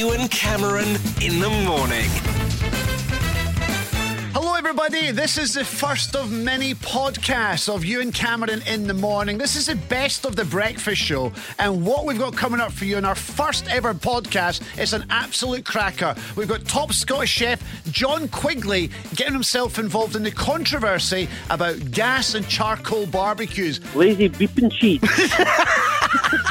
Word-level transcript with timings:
Ewen 0.00 0.28
Cameron 0.28 0.96
in 1.20 1.40
the 1.40 1.50
morning. 1.66 2.08
Hello, 4.32 4.54
everybody. 4.54 5.10
This 5.10 5.36
is 5.36 5.52
the 5.52 5.62
first 5.62 6.16
of 6.16 6.32
many 6.32 6.72
podcasts 6.74 7.68
of 7.68 7.84
Ewen 7.84 8.10
Cameron 8.10 8.62
in 8.66 8.86
the 8.86 8.94
morning. 8.94 9.36
This 9.36 9.56
is 9.56 9.66
the 9.66 9.74
best 9.74 10.24
of 10.24 10.36
the 10.36 10.46
breakfast 10.46 11.02
show. 11.02 11.34
And 11.58 11.84
what 11.84 12.06
we've 12.06 12.18
got 12.18 12.34
coming 12.34 12.60
up 12.60 12.72
for 12.72 12.86
you 12.86 12.96
in 12.96 13.04
our 13.04 13.14
first 13.14 13.68
ever 13.68 13.92
podcast 13.92 14.62
is 14.78 14.94
an 14.94 15.04
absolute 15.10 15.66
cracker. 15.66 16.14
We've 16.34 16.48
got 16.48 16.64
top 16.64 16.94
Scottish 16.94 17.28
chef 17.28 17.62
John 17.92 18.26
Quigley 18.28 18.88
getting 19.16 19.34
himself 19.34 19.78
involved 19.78 20.16
in 20.16 20.22
the 20.22 20.30
controversy 20.30 21.28
about 21.50 21.90
gas 21.90 22.34
and 22.34 22.48
charcoal 22.48 23.04
barbecues. 23.04 23.80
Lazy 23.94 24.30
beeping 24.30 24.72
sheets. 24.72 25.06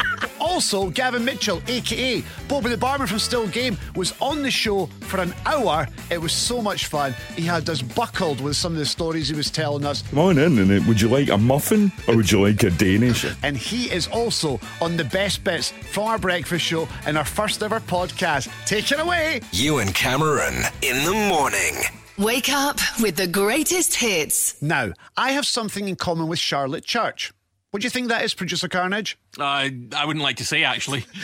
Also, 0.50 0.90
Gavin 0.90 1.24
Mitchell, 1.24 1.62
aka 1.68 2.24
Bobby 2.48 2.70
the 2.70 2.78
Barman 2.78 3.06
from 3.06 3.20
Still 3.20 3.48
Game, 3.48 3.78
was 3.96 4.16
on 4.20 4.42
the 4.42 4.50
show 4.50 4.88
for 5.02 5.20
an 5.20 5.32
hour. 5.46 5.88
It 6.10 6.20
was 6.20 6.34
so 6.34 6.60
much 6.60 6.88
fun. 6.88 7.14
He 7.36 7.44
had 7.44 7.70
us 7.70 7.84
buckled 7.84 8.42
with 8.42 8.56
some 8.56 8.74
of 8.74 8.80
the 8.80 8.86
stories 8.86 9.30
he 9.30 9.36
was 9.36 9.52
telling 9.52 9.86
us. 9.86 10.02
Come 10.10 10.20
on 10.20 10.38
in, 10.40 10.57
and 10.57 10.88
would 10.88 11.00
you 11.00 11.07
like 11.07 11.30
a 11.30 11.38
muffin 11.38 11.92
or 12.07 12.16
would 12.16 12.32
you 12.32 12.42
like 12.42 12.64
a 12.64 12.71
Danish? 12.71 13.26
And 13.43 13.56
he 13.56 13.92
is 13.92 14.07
also 14.07 14.60
on 14.82 14.98
the 14.98 15.04
best 15.04 15.43
bits 15.43 15.70
from 15.92 16.06
our 16.06 16.18
breakfast 16.18 16.66
show 16.66 16.88
and 17.06 17.16
our 17.16 17.26
first 17.26 17.62
ever 17.62 17.79
podcast. 17.79 18.50
Take 18.66 18.92
it 18.92 19.00
away. 19.00 19.42
Ewen 19.52 19.93
Cameron 19.93 20.56
in 20.82 21.06
the 21.06 21.14
morning. 21.29 21.76
Wake 22.18 22.50
up 22.50 22.79
with 23.00 23.16
the 23.18 23.28
greatest 23.28 23.93
hits. 23.96 24.60
Now, 24.64 24.93
I 25.16 25.32
have 25.34 25.46
something 25.46 25.88
in 25.88 25.96
common 25.96 26.28
with 26.28 26.40
Charlotte 26.40 26.84
Church. 26.84 27.32
What 27.71 27.82
do 27.82 27.86
you 27.86 27.91
think 27.91 28.07
that 28.07 28.23
is, 28.23 28.33
producer 28.33 28.68
Carnage? 28.68 29.15
Uh, 29.37 29.69
I 29.96 30.04
wouldn't 30.05 30.23
like 30.23 30.37
to 30.37 30.46
say, 30.46 30.64
actually. 30.64 31.05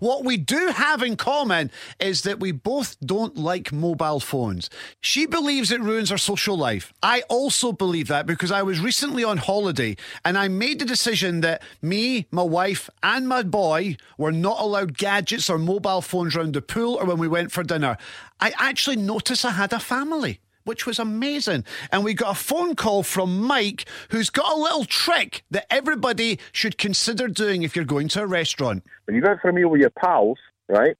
What 0.00 0.24
we 0.24 0.36
do 0.36 0.68
have 0.68 1.02
in 1.02 1.16
common 1.16 1.70
is 1.98 2.22
that 2.22 2.40
we 2.40 2.52
both 2.52 2.96
don't 3.00 3.38
like 3.38 3.72
mobile 3.72 4.20
phones. 4.20 4.68
She 5.00 5.24
believes 5.24 5.70
it 5.70 5.80
ruins 5.80 6.12
our 6.12 6.18
social 6.18 6.58
life. 6.58 6.92
I 7.02 7.22
also 7.30 7.72
believe 7.72 8.08
that 8.08 8.26
because 8.26 8.52
I 8.52 8.62
was 8.62 8.80
recently 8.80 9.24
on 9.24 9.38
holiday 9.38 9.96
and 10.24 10.36
I 10.36 10.48
made 10.48 10.78
the 10.78 10.84
decision 10.84 11.40
that 11.40 11.62
me, 11.80 12.26
my 12.30 12.42
wife, 12.42 12.90
and 13.02 13.26
my 13.26 13.42
boy 13.42 13.96
were 14.18 14.32
not 14.32 14.60
allowed 14.60 14.98
gadgets 14.98 15.48
or 15.48 15.58
mobile 15.58 16.02
phones 16.02 16.36
around 16.36 16.52
the 16.52 16.62
pool 16.62 16.96
or 16.96 17.06
when 17.06 17.18
we 17.18 17.28
went 17.28 17.50
for 17.50 17.62
dinner. 17.62 17.96
I 18.40 18.52
actually 18.58 18.96
noticed 18.96 19.44
I 19.44 19.52
had 19.52 19.72
a 19.72 19.80
family 19.80 20.40
which 20.64 20.86
was 20.86 20.98
amazing. 20.98 21.64
And 21.92 22.02
we 22.04 22.14
got 22.14 22.32
a 22.32 22.38
phone 22.38 22.74
call 22.74 23.02
from 23.02 23.40
Mike, 23.42 23.86
who's 24.10 24.30
got 24.30 24.52
a 24.52 24.56
little 24.56 24.84
trick 24.84 25.44
that 25.50 25.66
everybody 25.72 26.38
should 26.52 26.78
consider 26.78 27.28
doing 27.28 27.62
if 27.62 27.76
you're 27.76 27.84
going 27.84 28.08
to 28.08 28.22
a 28.22 28.26
restaurant. 28.26 28.82
when 29.04 29.14
you 29.14 29.22
go 29.22 29.36
for 29.40 29.50
a 29.50 29.52
meal 29.52 29.68
with 29.68 29.80
your 29.80 29.90
pals, 29.90 30.38
right? 30.68 30.96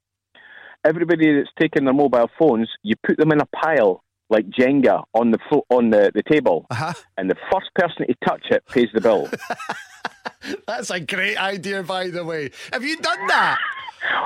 Everybody 0.83 1.35
that's 1.35 1.49
taking 1.59 1.85
their 1.85 1.93
mobile 1.93 2.29
phones, 2.37 2.69
you 2.83 2.95
put 3.05 3.17
them 3.17 3.31
in 3.31 3.41
a 3.41 3.45
pile 3.47 4.03
like 4.29 4.47
Jenga 4.49 5.03
on 5.13 5.31
the 5.31 5.39
flo- 5.49 5.65
on 5.69 5.89
the, 5.89 6.11
the 6.13 6.23
table, 6.31 6.65
Uh-huh. 6.69 6.93
and 7.17 7.29
the 7.29 7.35
first 7.51 7.67
person 7.75 8.05
to 8.07 8.15
touch 8.27 8.45
it 8.51 8.63
pays 8.67 8.87
the 8.93 9.01
bill. 9.01 9.29
That's 10.67 10.89
a 10.89 10.99
great 10.99 11.37
idea, 11.37 11.83
by 11.83 12.09
the 12.09 12.23
way. 12.23 12.51
Have 12.71 12.83
you 12.83 12.97
done 12.97 13.27
that? 13.27 13.59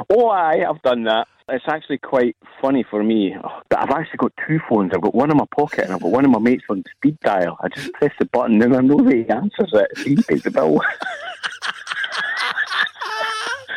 oh, 0.09 0.29
I 0.29 0.57
have 0.59 0.81
done 0.81 1.03
that. 1.03 1.27
It's 1.47 1.65
actually 1.67 1.97
quite 1.97 2.35
funny 2.61 2.83
for 2.89 3.03
me. 3.03 3.35
But 3.69 3.79
I've 3.79 3.89
actually 3.89 4.17
got 4.17 4.33
two 4.47 4.59
phones. 4.69 4.91
I've 4.93 5.01
got 5.01 5.15
one 5.15 5.31
in 5.31 5.37
my 5.37 5.47
pocket 5.55 5.85
and 5.85 5.93
I've 5.93 6.01
got 6.01 6.11
one 6.11 6.25
of 6.25 6.31
my 6.31 6.39
mate's 6.39 6.63
on 6.69 6.83
speed 6.97 7.19
dial. 7.21 7.57
I 7.61 7.69
just 7.69 7.91
press 7.93 8.11
the 8.19 8.25
button 8.25 8.61
and 8.61 8.75
I 8.75 8.81
know 8.81 8.97
that 9.03 9.15
he 9.15 9.27
answers 9.29 9.71
it. 9.73 9.97
He 10.05 10.15
pays 10.15 10.43
the 10.43 10.51
bill. 10.51 10.81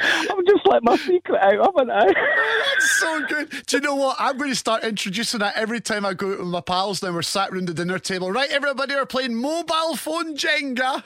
I've 0.04 0.46
just 0.46 0.66
let 0.66 0.82
my 0.82 0.96
secret 0.96 1.40
out, 1.40 1.74
haven't 1.76 1.90
I? 1.90 2.06
That's 3.02 3.20
so 3.20 3.26
good. 3.26 3.66
Do 3.66 3.76
you 3.76 3.80
know 3.82 3.94
what? 3.94 4.16
I'm 4.18 4.38
going 4.38 4.50
to 4.50 4.56
start 4.56 4.84
introducing 4.84 5.40
that 5.40 5.56
every 5.56 5.80
time 5.80 6.04
I 6.06 6.14
go 6.14 6.32
out 6.32 6.38
with 6.40 6.48
my 6.48 6.60
pals. 6.60 7.02
Now 7.02 7.12
we're 7.12 7.22
sat 7.22 7.50
around 7.50 7.66
the 7.68 7.74
dinner 7.74 7.98
table. 7.98 8.30
Right, 8.30 8.50
everybody 8.50 8.94
we're 8.94 9.06
playing 9.06 9.34
mobile 9.34 9.96
phone 9.96 10.36
Jenga. 10.36 11.02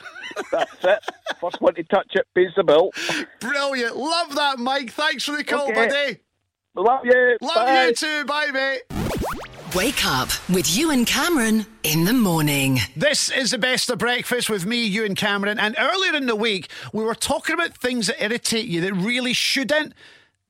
That's 0.52 0.72
it. 0.84 0.98
First 1.40 1.60
one 1.60 1.74
to 1.74 1.82
touch 1.84 2.08
it 2.14 2.26
pays 2.34 2.50
the 2.56 2.64
bill. 2.64 2.90
Brilliant. 3.40 3.96
Love 3.96 4.34
that, 4.34 4.58
Mike. 4.58 4.92
Thanks 4.92 5.24
for 5.24 5.36
the 5.36 5.44
call, 5.44 5.64
Okay. 5.70 5.74
buddy. 5.74 6.18
Love 6.74 7.00
you. 7.04 7.36
Love 7.40 7.54
Bye. 7.54 7.86
you 7.86 7.94
too. 7.94 8.24
Bye, 8.26 8.50
mate. 8.52 8.82
Wake 9.74 10.06
up 10.06 10.28
with 10.48 10.74
Ewen 10.76 11.04
Cameron 11.04 11.66
in 11.82 12.04
the 12.04 12.12
morning. 12.12 12.78
This 12.94 13.30
is 13.30 13.50
the 13.50 13.58
best 13.58 13.90
of 13.90 13.98
breakfast 13.98 14.48
with 14.48 14.64
me, 14.64 14.84
Ewen 14.86 15.14
Cameron. 15.14 15.58
And 15.58 15.74
earlier 15.78 16.14
in 16.14 16.26
the 16.26 16.36
week, 16.36 16.68
we 16.92 17.04
were 17.04 17.14
talking 17.14 17.54
about 17.54 17.76
things 17.76 18.06
that 18.06 18.22
irritate 18.22 18.66
you 18.66 18.80
that 18.82 18.94
really 18.94 19.32
shouldn't. 19.32 19.92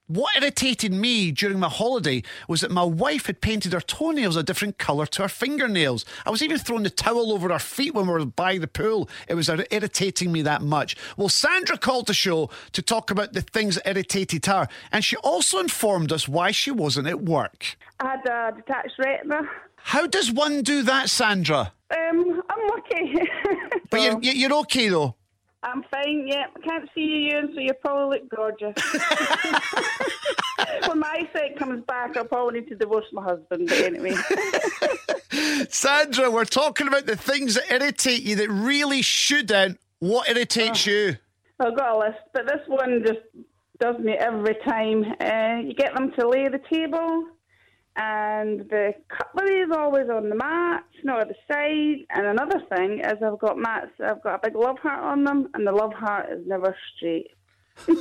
What 0.09 0.37
irritated 0.41 0.93
me 0.93 1.33
during 1.33 1.59
my 1.59 1.69
holiday 1.69 2.23
was 2.47 2.61
that 2.61 2.71
my 2.71 2.85
wife 2.85 3.27
had 3.27 3.41
painted 3.41 3.73
her 3.73 3.81
toenails 3.81 4.37
a 4.37 4.45
different 4.45 4.79
colour 4.79 5.05
to 5.07 5.23
her 5.23 5.29
fingernails. 5.29 6.05
I 6.25 6.31
was 6.31 6.43
even 6.43 6.59
throwing 6.59 6.85
the 6.85 6.91
towel 6.91 7.33
over 7.33 7.49
her 7.49 7.59
feet 7.59 7.93
when 7.93 8.07
we 8.07 8.13
were 8.13 8.25
by 8.25 8.59
the 8.59 8.69
pool. 8.69 9.09
It 9.27 9.35
was 9.35 9.49
ir- 9.49 9.67
irritating 9.73 10.31
me 10.31 10.43
that 10.43 10.63
much. 10.63 10.97
Well, 11.17 11.29
Sandra 11.29 11.77
called 11.77 12.07
the 12.07 12.15
show 12.15 12.51
to 12.71 12.83
talk 12.83 13.11
about 13.11 13.33
the 13.33 13.43
things 13.43 13.75
that 13.75 13.89
irritated 13.89 14.47
her, 14.47 14.69
and 14.93 15.05
she 15.05 15.17
also 15.17 15.59
informed 15.59 16.13
us 16.13 16.29
why 16.29 16.53
she 16.53 16.71
wasn't 16.71 17.09
at 17.09 17.23
work. 17.23 17.77
I 17.99 18.11
had 18.11 18.29
a 18.29 18.55
detached 18.55 18.99
retina. 19.01 19.41
How 19.75 20.07
does 20.07 20.31
one 20.31 20.63
do 20.63 20.83
that, 20.83 21.11
Sandra? 21.11 21.73
Um, 21.91 22.43
I'm 22.49 22.69
lucky. 22.69 23.29
But 23.91 24.01
So, 24.01 24.21
you're 24.21 24.35
you're 24.35 24.55
okay 24.61 24.89
though. 24.89 25.15
I'm 25.63 25.83
fine, 25.91 26.27
yeah. 26.27 26.47
I 26.55 26.61
can't 26.61 26.89
see 26.95 27.01
you, 27.01 27.31
Ewen, 27.31 27.53
so 27.55 27.61
you 27.61 27.73
probably 27.75 28.19
look 28.19 28.29
gorgeous. 28.35 28.75
when 30.87 31.01
my 31.01 31.09
eyesight 31.09 31.59
comes 31.59 31.85
back, 31.87 32.17
I'll 32.17 32.25
probably 32.25 32.61
need 32.61 32.69
to 32.69 32.77
divorce 32.77 33.07
my 33.13 33.23
husband, 33.23 33.69
but 33.69 33.79
anyway. 33.79 34.15
Sandra, 35.69 36.31
we're 36.31 36.45
talking 36.45 36.89
about 36.89 37.07
the 37.07 37.17
things 37.17 37.55
that 37.55 37.71
irritate 37.71 38.23
you 38.23 38.37
that 38.37 38.51
really 38.51 39.03
shouldn't. 39.03 39.79
What 39.99 40.29
irritates 40.29 40.87
you? 40.87 41.17
I've 41.59 41.77
got 41.77 41.97
a 41.97 41.99
list, 41.99 42.19
but 42.33 42.47
this 42.47 42.61
one 42.67 43.03
just 43.05 43.21
does 43.81 43.99
me 43.99 44.13
every 44.13 44.57
time. 44.65 45.05
Uh, 45.21 45.67
you 45.67 45.75
get 45.75 45.95
them 45.95 46.13
to 46.19 46.29
lay 46.29 46.49
the 46.49 46.61
table, 46.71 47.25
and 47.97 48.61
the 48.69 48.93
cutlery 49.09 49.61
is 49.61 49.71
always 49.77 50.09
on 50.11 50.29
the 50.29 50.35
mats, 50.37 50.85
not 51.03 51.21
at 51.21 51.29
the 51.29 51.35
side. 51.51 52.05
And 52.11 52.27
another 52.27 52.61
thing 52.75 53.01
is, 53.01 53.15
I've 53.23 53.39
got 53.39 53.57
mats, 53.59 53.91
I've 54.05 54.23
got 54.23 54.37
a 54.45 54.49
big 54.49 54.57
love 54.57 54.79
heart 54.79 55.03
on 55.05 55.25
them, 55.25 55.49
and 55.55 55.67
the 55.67 55.73
love 55.73 55.93
heart 55.95 56.27
is 56.31 56.47
never 56.47 56.77
straight. 56.97 57.31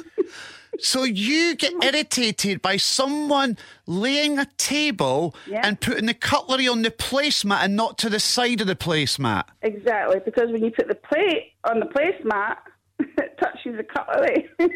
So 0.77 1.05
you 1.05 1.55
get 1.55 1.71
irritated 1.81 2.61
by 2.61 2.75
someone 2.75 3.57
laying 3.87 4.37
a 4.39 4.45
table 4.57 5.33
Yeah. 5.47 5.61
and 5.65 5.79
putting 5.79 6.05
the 6.07 6.13
cutlery 6.13 6.67
on 6.67 6.81
the 6.81 6.91
placemat 6.91 7.59
and 7.63 7.77
not 7.77 7.97
to 7.99 8.09
the 8.09 8.19
side 8.19 8.59
of 8.59 8.67
the 8.67 8.75
placemat. 8.75 9.45
Exactly, 9.61 10.17
because 10.25 10.51
when 10.51 10.65
you 10.65 10.71
put 10.71 10.89
the 10.89 10.95
plate 10.95 11.53
on 11.63 11.79
the 11.79 11.85
placemat, 11.85 12.57
it 12.99 13.37
touches 13.41 13.77
the 13.77 13.83
cutlery. 13.85 14.49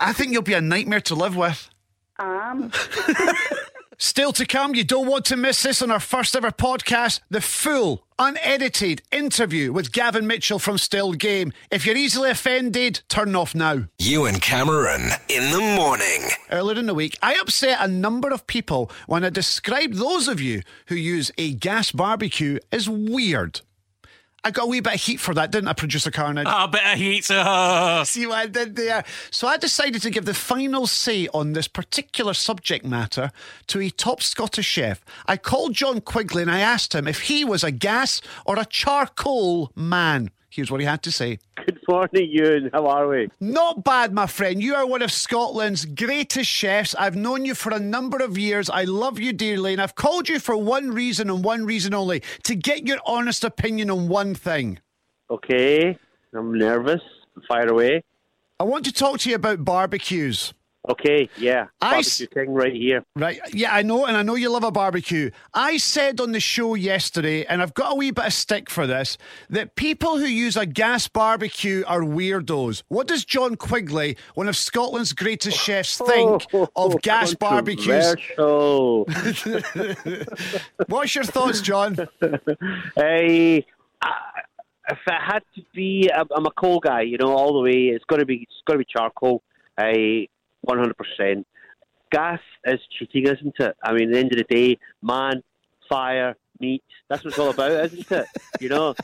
I 0.00 0.12
think 0.12 0.32
you'll 0.32 0.42
be 0.42 0.54
a 0.54 0.60
nightmare 0.60 1.00
to 1.02 1.14
live 1.14 1.36
with. 1.36 1.70
um, 2.18 2.72
Still 3.98 4.32
to 4.32 4.44
come, 4.44 4.74
you 4.74 4.84
don't 4.84 5.06
want 5.06 5.24
to 5.26 5.36
miss 5.36 5.62
this 5.62 5.80
on 5.80 5.90
our 5.90 6.00
first 6.00 6.36
ever 6.36 6.50
podcast, 6.50 7.20
the 7.30 7.40
full, 7.40 8.04
unedited 8.18 9.00
interview 9.10 9.72
with 9.72 9.90
Gavin 9.90 10.26
Mitchell 10.26 10.58
from 10.58 10.76
Still 10.76 11.14
Game. 11.14 11.50
If 11.70 11.86
you're 11.86 11.96
easily 11.96 12.28
offended, 12.28 13.00
turn 13.08 13.34
off 13.34 13.54
now. 13.54 13.84
Ewen 13.98 14.38
Cameron 14.38 15.12
in 15.30 15.50
the 15.50 15.60
morning. 15.76 16.28
Earlier 16.50 16.78
in 16.78 16.86
the 16.86 16.92
week, 16.94 17.16
I 17.22 17.34
upset 17.40 17.78
a 17.80 17.88
number 17.88 18.28
of 18.28 18.46
people 18.46 18.90
when 19.06 19.24
I 19.24 19.30
described 19.30 19.94
those 19.94 20.28
of 20.28 20.42
you 20.42 20.60
who 20.88 20.94
use 20.94 21.30
a 21.38 21.54
gas 21.54 21.90
barbecue 21.90 22.58
as 22.70 22.90
weird. 22.90 23.62
I 24.46 24.52
got 24.52 24.62
a 24.62 24.66
wee 24.68 24.78
bit 24.78 24.94
of 24.94 25.00
heat 25.00 25.18
for 25.18 25.34
that, 25.34 25.50
didn't 25.50 25.66
I, 25.66 25.72
producer 25.72 26.12
Carnage? 26.12 26.46
A 26.48 26.68
bit 26.68 26.80
of 26.86 26.96
heat. 26.96 27.28
Uh, 27.32 28.04
See 28.04 28.28
what 28.28 28.36
I 28.36 28.46
did 28.46 28.76
there? 28.76 29.02
So 29.32 29.48
I 29.48 29.56
decided 29.56 30.02
to 30.02 30.10
give 30.10 30.24
the 30.24 30.34
final 30.34 30.86
say 30.86 31.26
on 31.34 31.52
this 31.52 31.66
particular 31.66 32.32
subject 32.32 32.84
matter 32.84 33.32
to 33.66 33.80
a 33.80 33.90
top 33.90 34.22
Scottish 34.22 34.66
chef. 34.66 35.04
I 35.26 35.36
called 35.36 35.74
John 35.74 36.00
Quigley 36.00 36.42
and 36.42 36.50
I 36.50 36.60
asked 36.60 36.94
him 36.94 37.08
if 37.08 37.22
he 37.22 37.44
was 37.44 37.64
a 37.64 37.72
gas 37.72 38.20
or 38.44 38.56
a 38.56 38.64
charcoal 38.64 39.72
man. 39.74 40.30
Here's 40.56 40.70
what 40.70 40.80
he 40.80 40.86
had 40.86 41.02
to 41.02 41.12
say. 41.12 41.38
Good 41.66 41.78
morning, 41.86 42.30
Ewen. 42.30 42.70
How 42.72 42.86
are 42.86 43.06
we? 43.06 43.28
Not 43.40 43.84
bad, 43.84 44.14
my 44.14 44.26
friend. 44.26 44.62
You 44.62 44.74
are 44.74 44.86
one 44.86 45.02
of 45.02 45.12
Scotland's 45.12 45.84
greatest 45.84 46.48
chefs. 46.48 46.94
I've 46.94 47.14
known 47.14 47.44
you 47.44 47.54
for 47.54 47.74
a 47.74 47.78
number 47.78 48.22
of 48.22 48.38
years. 48.38 48.70
I 48.70 48.84
love 48.84 49.18
you 49.18 49.34
dearly, 49.34 49.72
and 49.74 49.82
I've 49.82 49.96
called 49.96 50.30
you 50.30 50.40
for 50.40 50.56
one 50.56 50.92
reason 50.92 51.28
and 51.28 51.44
one 51.44 51.66
reason 51.66 51.92
only 51.92 52.22
to 52.44 52.54
get 52.54 52.86
your 52.86 53.00
honest 53.04 53.44
opinion 53.44 53.90
on 53.90 54.08
one 54.08 54.34
thing. 54.34 54.78
Okay. 55.28 55.98
I'm 56.34 56.56
nervous. 56.56 57.02
Fire 57.46 57.68
away. 57.68 58.02
I 58.58 58.64
want 58.64 58.86
to 58.86 58.92
talk 58.92 59.18
to 59.20 59.28
you 59.28 59.36
about 59.36 59.62
barbecues. 59.62 60.54
Okay, 60.88 61.28
yeah. 61.36 61.66
I 61.80 61.94
Barbecue 61.94 62.26
King 62.28 62.54
right 62.54 62.72
here. 62.72 63.04
Right. 63.16 63.40
Yeah, 63.52 63.74
I 63.74 63.82
know, 63.82 64.06
and 64.06 64.16
I 64.16 64.22
know 64.22 64.36
you 64.36 64.50
love 64.50 64.62
a 64.62 64.70
barbecue. 64.70 65.30
I 65.52 65.78
said 65.78 66.20
on 66.20 66.30
the 66.32 66.38
show 66.40 66.74
yesterday, 66.74 67.44
and 67.44 67.60
I've 67.60 67.74
got 67.74 67.92
a 67.92 67.94
wee 67.96 68.12
bit 68.12 68.26
of 68.26 68.32
stick 68.32 68.70
for 68.70 68.86
this, 68.86 69.18
that 69.50 69.74
people 69.74 70.18
who 70.18 70.26
use 70.26 70.56
a 70.56 70.64
gas 70.64 71.08
barbecue 71.08 71.82
are 71.86 72.02
weirdos. 72.02 72.84
What 72.88 73.08
does 73.08 73.24
John 73.24 73.56
Quigley, 73.56 74.16
one 74.34 74.46
of 74.48 74.56
Scotland's 74.56 75.12
greatest 75.12 75.58
chefs, 75.58 75.98
think 75.98 76.46
of 76.76 77.02
gas 77.02 77.34
barbecues? 77.40 78.14
What's 80.86 81.14
your 81.14 81.24
thoughts, 81.24 81.60
John? 81.62 81.96
Hey, 82.96 83.66
uh, 84.02 84.08
if 84.88 84.98
it 85.06 85.20
had 85.20 85.42
to 85.56 85.62
be, 85.74 86.08
I'm 86.14 86.46
a 86.46 86.50
coal 86.52 86.78
guy, 86.78 87.02
you 87.02 87.18
know, 87.18 87.34
all 87.34 87.54
the 87.54 87.60
way. 87.60 87.88
It's 87.88 88.04
got 88.04 88.18
to 88.18 88.26
be, 88.26 88.46
it's 88.48 88.62
got 88.66 88.74
to 88.74 88.78
be 88.78 88.86
charcoal. 88.88 89.42
I 89.76 90.28
100%. 90.66 91.44
Gas 92.12 92.40
is 92.64 92.80
cheating, 92.98 93.26
isn't 93.26 93.54
it? 93.58 93.76
I 93.82 93.92
mean, 93.92 94.08
at 94.08 94.12
the 94.12 94.18
end 94.20 94.32
of 94.32 94.38
the 94.38 94.44
day, 94.44 94.78
man, 95.02 95.42
fire, 95.88 96.36
meat. 96.60 96.82
That's 97.08 97.24
what 97.24 97.30
it's 97.30 97.38
all 97.38 97.50
about, 97.50 97.72
isn't 97.72 98.10
it? 98.10 98.26
You 98.60 98.68
know, 98.68 98.94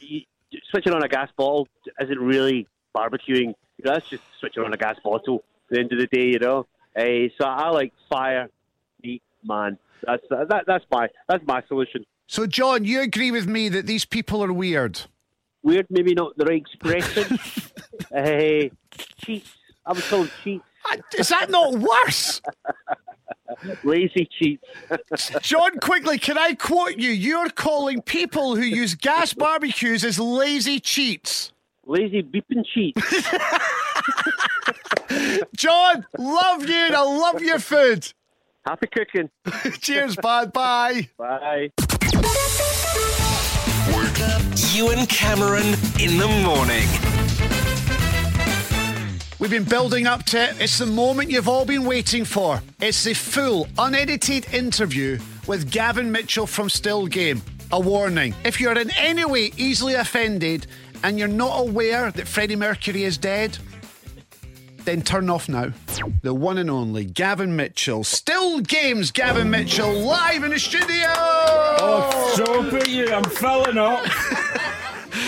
you, 0.00 0.22
switching 0.70 0.92
on 0.92 1.02
a 1.02 1.08
gas 1.08 1.30
bottle 1.36 1.68
isn't 2.00 2.18
really 2.18 2.66
barbecuing. 2.96 3.54
You 3.76 3.84
know, 3.84 3.92
that's 3.92 4.08
just 4.08 4.22
switching 4.40 4.62
on 4.62 4.72
a 4.72 4.76
gas 4.76 4.96
bottle. 5.02 5.44
At 5.70 5.74
the 5.74 5.80
end 5.80 5.92
of 5.92 5.98
the 5.98 6.06
day, 6.06 6.26
you 6.26 6.38
know. 6.38 6.66
Uh, 6.96 7.28
so 7.40 7.46
I 7.46 7.68
like 7.70 7.92
fire, 8.08 8.48
meat, 9.02 9.22
man. 9.44 9.78
That's 10.04 10.22
that, 10.30 10.64
that's 10.66 10.84
my 10.90 11.08
that's 11.28 11.44
my 11.46 11.62
solution. 11.68 12.04
So, 12.26 12.46
John, 12.46 12.84
you 12.84 13.00
agree 13.00 13.30
with 13.30 13.46
me 13.46 13.68
that 13.70 13.86
these 13.86 14.04
people 14.04 14.44
are 14.44 14.52
weird? 14.52 15.00
Weird, 15.62 15.86
maybe 15.90 16.14
not 16.14 16.36
the 16.36 16.44
right 16.44 16.60
expression. 16.60 17.38
uh, 18.14 18.68
cheats. 19.24 19.50
I 19.86 19.92
would 19.92 20.02
call 20.04 20.20
them 20.20 20.30
cheats. 20.44 20.64
Is 21.18 21.28
that 21.28 21.50
not 21.50 21.74
worse? 21.74 22.40
Lazy 23.82 24.28
cheats. 24.38 24.64
John 25.40 25.78
Quigley, 25.80 26.18
can 26.18 26.38
I 26.38 26.54
quote 26.54 26.98
you? 26.98 27.10
You're 27.10 27.50
calling 27.50 28.02
people 28.02 28.56
who 28.56 28.62
use 28.62 28.94
gas 28.94 29.34
barbecues 29.34 30.04
as 30.04 30.18
lazy 30.18 30.80
cheats. 30.80 31.52
Lazy 31.86 32.22
beeping 32.22 32.64
cheats. 32.74 33.00
John, 35.56 36.06
love 36.18 36.68
you 36.68 36.74
and 36.74 36.94
I 36.94 37.02
love 37.02 37.42
your 37.42 37.58
food. 37.58 38.12
Happy 38.66 38.86
cooking. 38.86 39.30
Cheers, 39.80 40.16
bud. 40.16 40.52
Bye. 40.52 41.08
Bye. 41.16 41.70
Ewen 44.74 45.06
Cameron 45.06 45.66
in 45.98 46.18
the 46.18 46.28
morning. 46.44 47.07
We've 49.38 49.50
been 49.50 49.64
building 49.64 50.08
up 50.08 50.24
to 50.24 50.50
it. 50.50 50.60
It's 50.60 50.78
the 50.78 50.86
moment 50.86 51.30
you've 51.30 51.48
all 51.48 51.64
been 51.64 51.84
waiting 51.84 52.24
for. 52.24 52.60
It's 52.80 53.04
the 53.04 53.14
full, 53.14 53.68
unedited 53.78 54.52
interview 54.52 55.20
with 55.46 55.70
Gavin 55.70 56.10
Mitchell 56.10 56.46
from 56.46 56.68
Still 56.68 57.06
Game. 57.06 57.40
A 57.70 57.78
warning 57.78 58.34
if 58.44 58.60
you're 58.60 58.76
in 58.76 58.90
any 58.96 59.24
way 59.24 59.52
easily 59.56 59.94
offended 59.94 60.66
and 61.04 61.18
you're 61.18 61.28
not 61.28 61.60
aware 61.60 62.10
that 62.10 62.26
Freddie 62.26 62.56
Mercury 62.56 63.04
is 63.04 63.16
dead, 63.16 63.56
then 64.84 65.02
turn 65.02 65.30
off 65.30 65.48
now. 65.48 65.72
The 66.22 66.34
one 66.34 66.58
and 66.58 66.68
only 66.70 67.04
Gavin 67.04 67.54
Mitchell. 67.54 68.02
Still 68.02 68.58
Games 68.58 69.12
Gavin 69.12 69.50
Mitchell 69.50 69.92
live 69.92 70.42
in 70.42 70.50
the 70.50 70.58
studio. 70.58 71.12
Oh, 71.14 72.70
it, 72.74 72.88
you. 72.88 73.12
I'm 73.12 73.22
filling 73.22 73.78
up. 73.78 74.04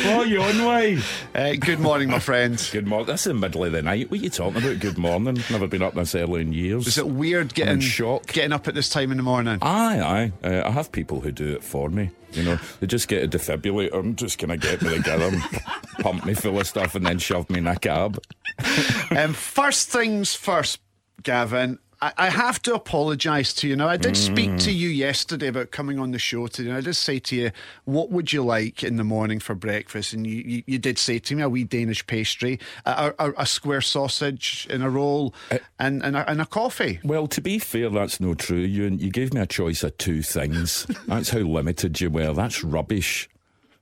what 0.04 0.26
are 0.26 0.26
you 0.26 0.42
on 0.42 0.64
way? 0.64 0.98
Uh, 1.34 1.54
good 1.58 1.78
morning, 1.80 2.08
my 2.08 2.18
friend. 2.18 2.68
Good 2.72 2.86
morning. 2.86 3.06
That's 3.06 3.26
in 3.26 3.36
the 3.36 3.40
middle 3.40 3.64
of 3.64 3.72
the 3.72 3.82
night. 3.82 4.10
What 4.10 4.20
are 4.20 4.22
you 4.22 4.30
talking 4.30 4.62
about? 4.62 4.78
Good 4.78 4.98
morning. 4.98 5.42
Never 5.50 5.66
been 5.66 5.82
up 5.82 5.94
this 5.94 6.14
early 6.14 6.42
in 6.42 6.52
years. 6.52 6.86
Is 6.86 6.98
it 6.98 7.08
weird 7.08 7.54
getting 7.54 7.80
shock. 7.80 8.26
getting 8.28 8.52
up 8.52 8.66
at 8.68 8.74
this 8.74 8.88
time 8.88 9.10
in 9.10 9.16
the 9.16 9.22
morning? 9.22 9.58
Aye, 9.62 10.00
aye. 10.00 10.46
Uh, 10.46 10.62
I 10.66 10.70
have 10.70 10.90
people 10.92 11.20
who 11.20 11.32
do 11.32 11.52
it 11.54 11.62
for 11.62 11.88
me. 11.90 12.10
You 12.32 12.44
know, 12.44 12.58
they 12.78 12.86
just 12.86 13.08
get 13.08 13.22
a 13.24 13.28
defibrillator 13.28 13.94
and 13.98 14.16
just 14.16 14.38
kind 14.38 14.52
of 14.52 14.60
get 14.60 14.80
me 14.82 14.90
together 14.96 15.24
and 15.24 15.42
pump 16.00 16.24
me 16.24 16.34
full 16.34 16.60
of 16.60 16.66
stuff 16.66 16.94
and 16.94 17.04
then 17.04 17.18
shove 17.18 17.50
me 17.50 17.58
in 17.58 17.66
a 17.66 17.76
cab. 17.76 18.22
Um, 19.10 19.32
first 19.32 19.88
things 19.88 20.34
first, 20.34 20.78
Gavin. 21.24 21.78
I, 22.02 22.12
I 22.16 22.30
have 22.30 22.62
to 22.62 22.74
apologise 22.74 23.52
to 23.54 23.68
you. 23.68 23.76
Now, 23.76 23.88
I 23.88 23.96
did 23.96 24.16
speak 24.16 24.56
to 24.58 24.72
you 24.72 24.88
yesterday 24.88 25.48
about 25.48 25.70
coming 25.70 25.98
on 25.98 26.12
the 26.12 26.18
show 26.18 26.46
today, 26.46 26.70
and 26.70 26.78
I 26.78 26.80
did 26.80 26.94
say 26.94 27.18
to 27.18 27.36
you, 27.36 27.50
"What 27.84 28.10
would 28.10 28.32
you 28.32 28.42
like 28.42 28.82
in 28.82 28.96
the 28.96 29.04
morning 29.04 29.38
for 29.38 29.54
breakfast?" 29.54 30.12
And 30.12 30.26
you, 30.26 30.36
you, 30.36 30.62
you 30.66 30.78
did 30.78 30.98
say 30.98 31.18
to 31.18 31.34
me, 31.36 31.42
"A 31.42 31.48
wee 31.48 31.64
Danish 31.64 32.06
pastry, 32.06 32.58
a, 32.86 33.12
a, 33.18 33.32
a 33.38 33.46
square 33.46 33.80
sausage 33.80 34.66
in 34.70 34.82
a 34.82 34.90
roll, 34.90 35.34
uh, 35.50 35.58
and 35.78 36.02
and 36.02 36.16
a, 36.16 36.28
and 36.30 36.40
a 36.40 36.46
coffee." 36.46 37.00
Well, 37.04 37.26
to 37.28 37.40
be 37.40 37.58
fair, 37.58 37.90
that's 37.90 38.20
no 38.20 38.34
true. 38.34 38.58
You 38.58 38.84
you 38.84 39.10
gave 39.10 39.34
me 39.34 39.40
a 39.40 39.46
choice 39.46 39.82
of 39.82 39.96
two 39.98 40.22
things. 40.22 40.86
That's 41.06 41.30
how 41.30 41.40
limited 41.40 42.00
you 42.00 42.10
were. 42.10 42.32
That's 42.32 42.62
rubbish. 42.62 43.28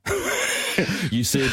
you 1.10 1.24
said, 1.24 1.50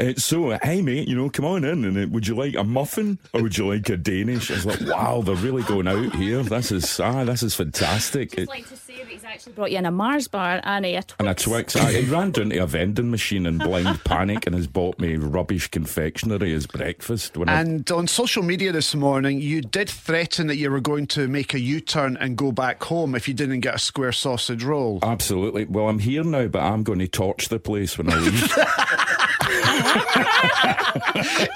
uh, 0.00 0.14
so, 0.16 0.58
hey, 0.62 0.82
mate, 0.82 1.08
you 1.08 1.16
know, 1.16 1.30
come 1.30 1.44
on 1.44 1.64
in. 1.64 1.84
And 1.84 1.96
uh, 1.96 2.08
would 2.10 2.26
you 2.26 2.34
like 2.34 2.54
a 2.54 2.64
muffin 2.64 3.18
or 3.32 3.42
would 3.42 3.56
you 3.56 3.68
like 3.68 3.88
a 3.88 3.96
Danish? 3.96 4.50
I 4.50 4.54
was 4.54 4.66
like, 4.66 4.80
wow, 4.82 5.22
they're 5.22 5.34
really 5.36 5.62
going 5.62 5.88
out 5.88 6.14
here. 6.16 6.42
This 6.42 6.72
is, 6.72 7.00
ah, 7.00 7.24
this 7.24 7.42
is 7.42 7.54
fantastic. 7.54 8.38
I'd 8.38 8.48
like 8.48 8.68
to 8.68 8.76
say 8.76 8.98
that 8.98 9.08
he's 9.08 9.24
actually 9.24 9.52
brought 9.52 9.70
you 9.70 9.78
in 9.78 9.86
a 9.86 9.90
Mars 9.90 10.28
bar 10.28 10.60
and 10.64 10.84
a 10.84 10.94
Twix. 10.94 11.14
and 11.18 11.28
a 11.28 11.34
Twix. 11.34 11.76
I, 11.76 11.92
he 11.92 12.10
ran 12.10 12.32
down 12.32 12.50
to 12.50 12.58
a 12.58 12.66
vending 12.66 13.10
machine 13.10 13.46
in 13.46 13.58
blind 13.58 14.02
panic 14.04 14.46
and 14.46 14.56
has 14.56 14.66
bought 14.66 14.98
me 14.98 15.16
rubbish 15.16 15.68
confectionery 15.68 16.52
as 16.52 16.66
breakfast. 16.66 17.36
When 17.36 17.48
I, 17.48 17.60
And 17.60 17.88
on 17.90 18.06
social 18.08 18.42
media 18.42 18.72
this 18.72 18.94
morning, 18.94 19.40
you 19.40 19.60
did 19.60 19.88
threaten 19.88 20.48
that 20.48 20.56
you 20.56 20.70
were 20.70 20.80
going 20.80 21.06
to 21.08 21.28
make 21.28 21.54
a 21.54 21.60
U 21.60 21.80
turn 21.80 22.16
and 22.16 22.36
go 22.36 22.50
back 22.52 22.82
home 22.82 23.14
if 23.14 23.28
you 23.28 23.34
didn't 23.34 23.60
get 23.60 23.76
a 23.76 23.78
square 23.78 24.12
sausage 24.12 24.64
roll. 24.64 24.98
absolutely. 25.02 25.64
Well, 25.66 25.88
I'm 25.88 26.00
here 26.00 26.24
now, 26.24 26.48
but 26.48 26.62
I'm 26.62 26.82
going 26.82 26.98
to 26.98 27.08
torch 27.08 27.48
the 27.48 27.60
place 27.60 27.83
when 27.98 28.10
I 28.10 28.16
leave. 28.18 28.44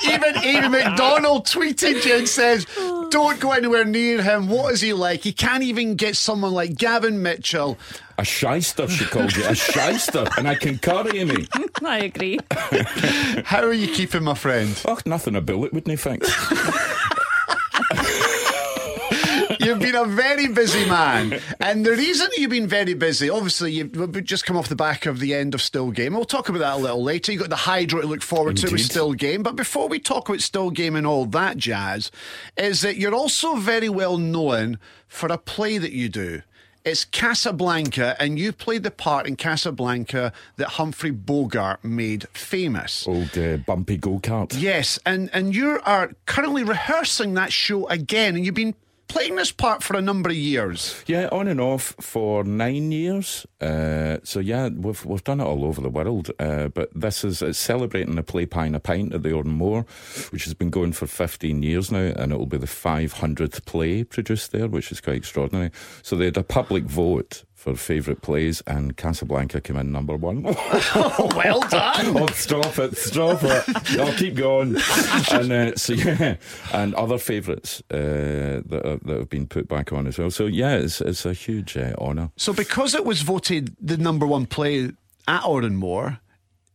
Even 0.04 0.36
Amy 0.44 0.68
Macdonald 0.68 1.46
tweeted 1.46 2.04
you 2.04 2.16
and 2.18 2.28
says, 2.28 2.66
Don't 3.10 3.40
go 3.40 3.52
anywhere 3.52 3.84
near 3.84 4.22
him. 4.22 4.48
What 4.48 4.72
is 4.74 4.80
he 4.80 4.92
like? 4.92 5.22
He 5.22 5.32
can't 5.32 5.62
even 5.62 5.94
get 5.94 6.16
someone 6.16 6.52
like 6.52 6.76
Gavin 6.76 7.22
Mitchell. 7.22 7.78
a 8.18 8.24
shyster, 8.24 8.88
she 8.88 9.04
called 9.06 9.34
you. 9.36 9.44
A 9.44 9.54
shyster. 9.54 10.26
And 10.36 10.48
I 10.48 10.54
concur, 10.54 11.04
Amy. 11.14 11.46
I 11.84 11.98
agree. 12.00 12.38
How 13.44 13.62
are 13.62 13.72
you 13.72 13.88
keeping, 13.94 14.24
my 14.24 14.34
friend? 14.34 14.80
Oh, 14.86 14.98
nothing 15.06 15.36
a 15.36 15.40
bullet 15.40 15.72
wouldn't 15.72 16.00
fix. 16.00 16.28
You've 19.68 19.80
been 19.80 19.96
a 19.96 20.06
very 20.06 20.48
busy 20.48 20.88
man. 20.88 21.40
And 21.60 21.84
the 21.84 21.90
reason 21.90 22.30
you've 22.38 22.48
been 22.48 22.66
very 22.66 22.94
busy, 22.94 23.28
obviously, 23.28 23.72
you've 23.72 24.24
just 24.24 24.46
come 24.46 24.56
off 24.56 24.70
the 24.70 24.74
back 24.74 25.04
of 25.04 25.20
the 25.20 25.34
end 25.34 25.54
of 25.54 25.60
Still 25.60 25.90
Game. 25.90 26.14
We'll 26.14 26.24
talk 26.24 26.48
about 26.48 26.60
that 26.60 26.76
a 26.76 26.78
little 26.78 27.02
later. 27.02 27.32
You've 27.32 27.42
got 27.42 27.50
the 27.50 27.56
Hydro 27.56 28.00
to 28.00 28.06
look 28.06 28.22
forward 28.22 28.56
to 28.56 28.70
with 28.70 28.80
Still 28.80 29.12
Game. 29.12 29.42
But 29.42 29.56
before 29.56 29.86
we 29.88 29.98
talk 29.98 30.30
about 30.30 30.40
Still 30.40 30.70
Game 30.70 30.96
and 30.96 31.06
all 31.06 31.26
that 31.26 31.58
jazz, 31.58 32.10
is 32.56 32.80
that 32.80 32.96
you're 32.96 33.14
also 33.14 33.56
very 33.56 33.90
well 33.90 34.16
known 34.16 34.78
for 35.06 35.30
a 35.30 35.36
play 35.36 35.76
that 35.76 35.92
you 35.92 36.08
do. 36.08 36.40
It's 36.82 37.04
Casablanca, 37.04 38.16
and 38.18 38.38
you 38.38 38.52
played 38.52 38.84
the 38.84 38.90
part 38.90 39.26
in 39.26 39.36
Casablanca 39.36 40.32
that 40.56 40.68
Humphrey 40.68 41.10
Bogart 41.10 41.84
made 41.84 42.26
famous. 42.30 43.06
Old 43.06 43.36
uh, 43.36 43.58
bumpy 43.58 43.98
go 43.98 44.18
kart. 44.18 44.54
Yes, 44.58 44.98
and 45.04 45.28
and 45.34 45.54
you 45.54 45.78
are 45.84 46.12
currently 46.24 46.64
rehearsing 46.64 47.34
that 47.34 47.52
show 47.52 47.86
again, 47.88 48.34
and 48.34 48.46
you've 48.46 48.54
been 48.54 48.74
playing 49.08 49.36
this 49.36 49.50
part 49.50 49.82
for 49.82 49.96
a 49.96 50.02
number 50.02 50.30
of 50.30 50.36
years. 50.36 51.02
Yeah, 51.06 51.28
on 51.32 51.48
and 51.48 51.60
off 51.60 51.94
for 52.00 52.44
nine 52.44 52.92
years. 52.92 53.46
Uh, 53.60 54.18
so 54.22 54.40
yeah, 54.40 54.68
we've 54.68 55.04
we've 55.04 55.24
done 55.24 55.40
it 55.40 55.44
all 55.44 55.64
over 55.64 55.80
the 55.80 55.88
world. 55.88 56.30
Uh, 56.38 56.68
but 56.68 56.90
this 56.94 57.24
is 57.24 57.42
celebrating 57.56 58.14
the 58.14 58.22
play 58.22 58.46
pie 58.46 58.66
and 58.66 58.76
a 58.76 58.80
pint 58.80 59.14
at 59.14 59.22
the 59.22 59.32
Oran 59.32 59.50
Mor, 59.50 59.84
which 60.30 60.44
has 60.44 60.54
been 60.54 60.70
going 60.70 60.92
for 60.92 61.06
fifteen 61.06 61.62
years 61.62 61.90
now, 61.90 62.12
and 62.16 62.32
it 62.32 62.38
will 62.38 62.46
be 62.46 62.58
the 62.58 62.66
five 62.66 63.14
hundredth 63.14 63.64
play 63.64 64.04
produced 64.04 64.52
there, 64.52 64.68
which 64.68 64.92
is 64.92 65.00
quite 65.00 65.16
extraordinary. 65.16 65.70
So 66.02 66.14
they 66.14 66.26
had 66.26 66.36
a 66.36 66.44
public 66.44 66.84
vote 66.84 67.44
for 67.58 67.74
favourite 67.74 68.22
plays, 68.22 68.62
and 68.68 68.96
Casablanca 68.96 69.60
came 69.60 69.76
in 69.76 69.90
number 69.90 70.16
one. 70.16 70.42
well 70.94 71.60
done. 71.68 72.16
oh, 72.16 72.28
stop 72.28 72.78
it, 72.78 72.96
stop 72.96 73.40
it. 73.42 73.98
I'll 73.98 74.12
keep 74.12 74.36
going. 74.36 74.76
And 75.32 75.52
uh, 75.52 75.74
so, 75.74 75.92
yeah, 75.94 76.36
and 76.72 76.94
other 76.94 77.18
favourites 77.18 77.82
uh, 77.90 78.62
that, 78.64 78.82
are, 78.84 78.96
that 78.98 79.18
have 79.18 79.28
been 79.28 79.48
put 79.48 79.66
back 79.66 79.92
on 79.92 80.06
as 80.06 80.18
well. 80.18 80.30
So, 80.30 80.46
yeah, 80.46 80.76
it's, 80.76 81.00
it's 81.00 81.26
a 81.26 81.32
huge 81.32 81.76
uh, 81.76 81.94
honour. 81.98 82.30
So, 82.36 82.52
because 82.52 82.94
it 82.94 83.04
was 83.04 83.22
voted 83.22 83.74
the 83.80 83.96
number 83.96 84.24
one 84.24 84.46
play 84.46 84.92
at 85.26 85.44
Oran 85.44 85.74
Mor, 85.74 86.20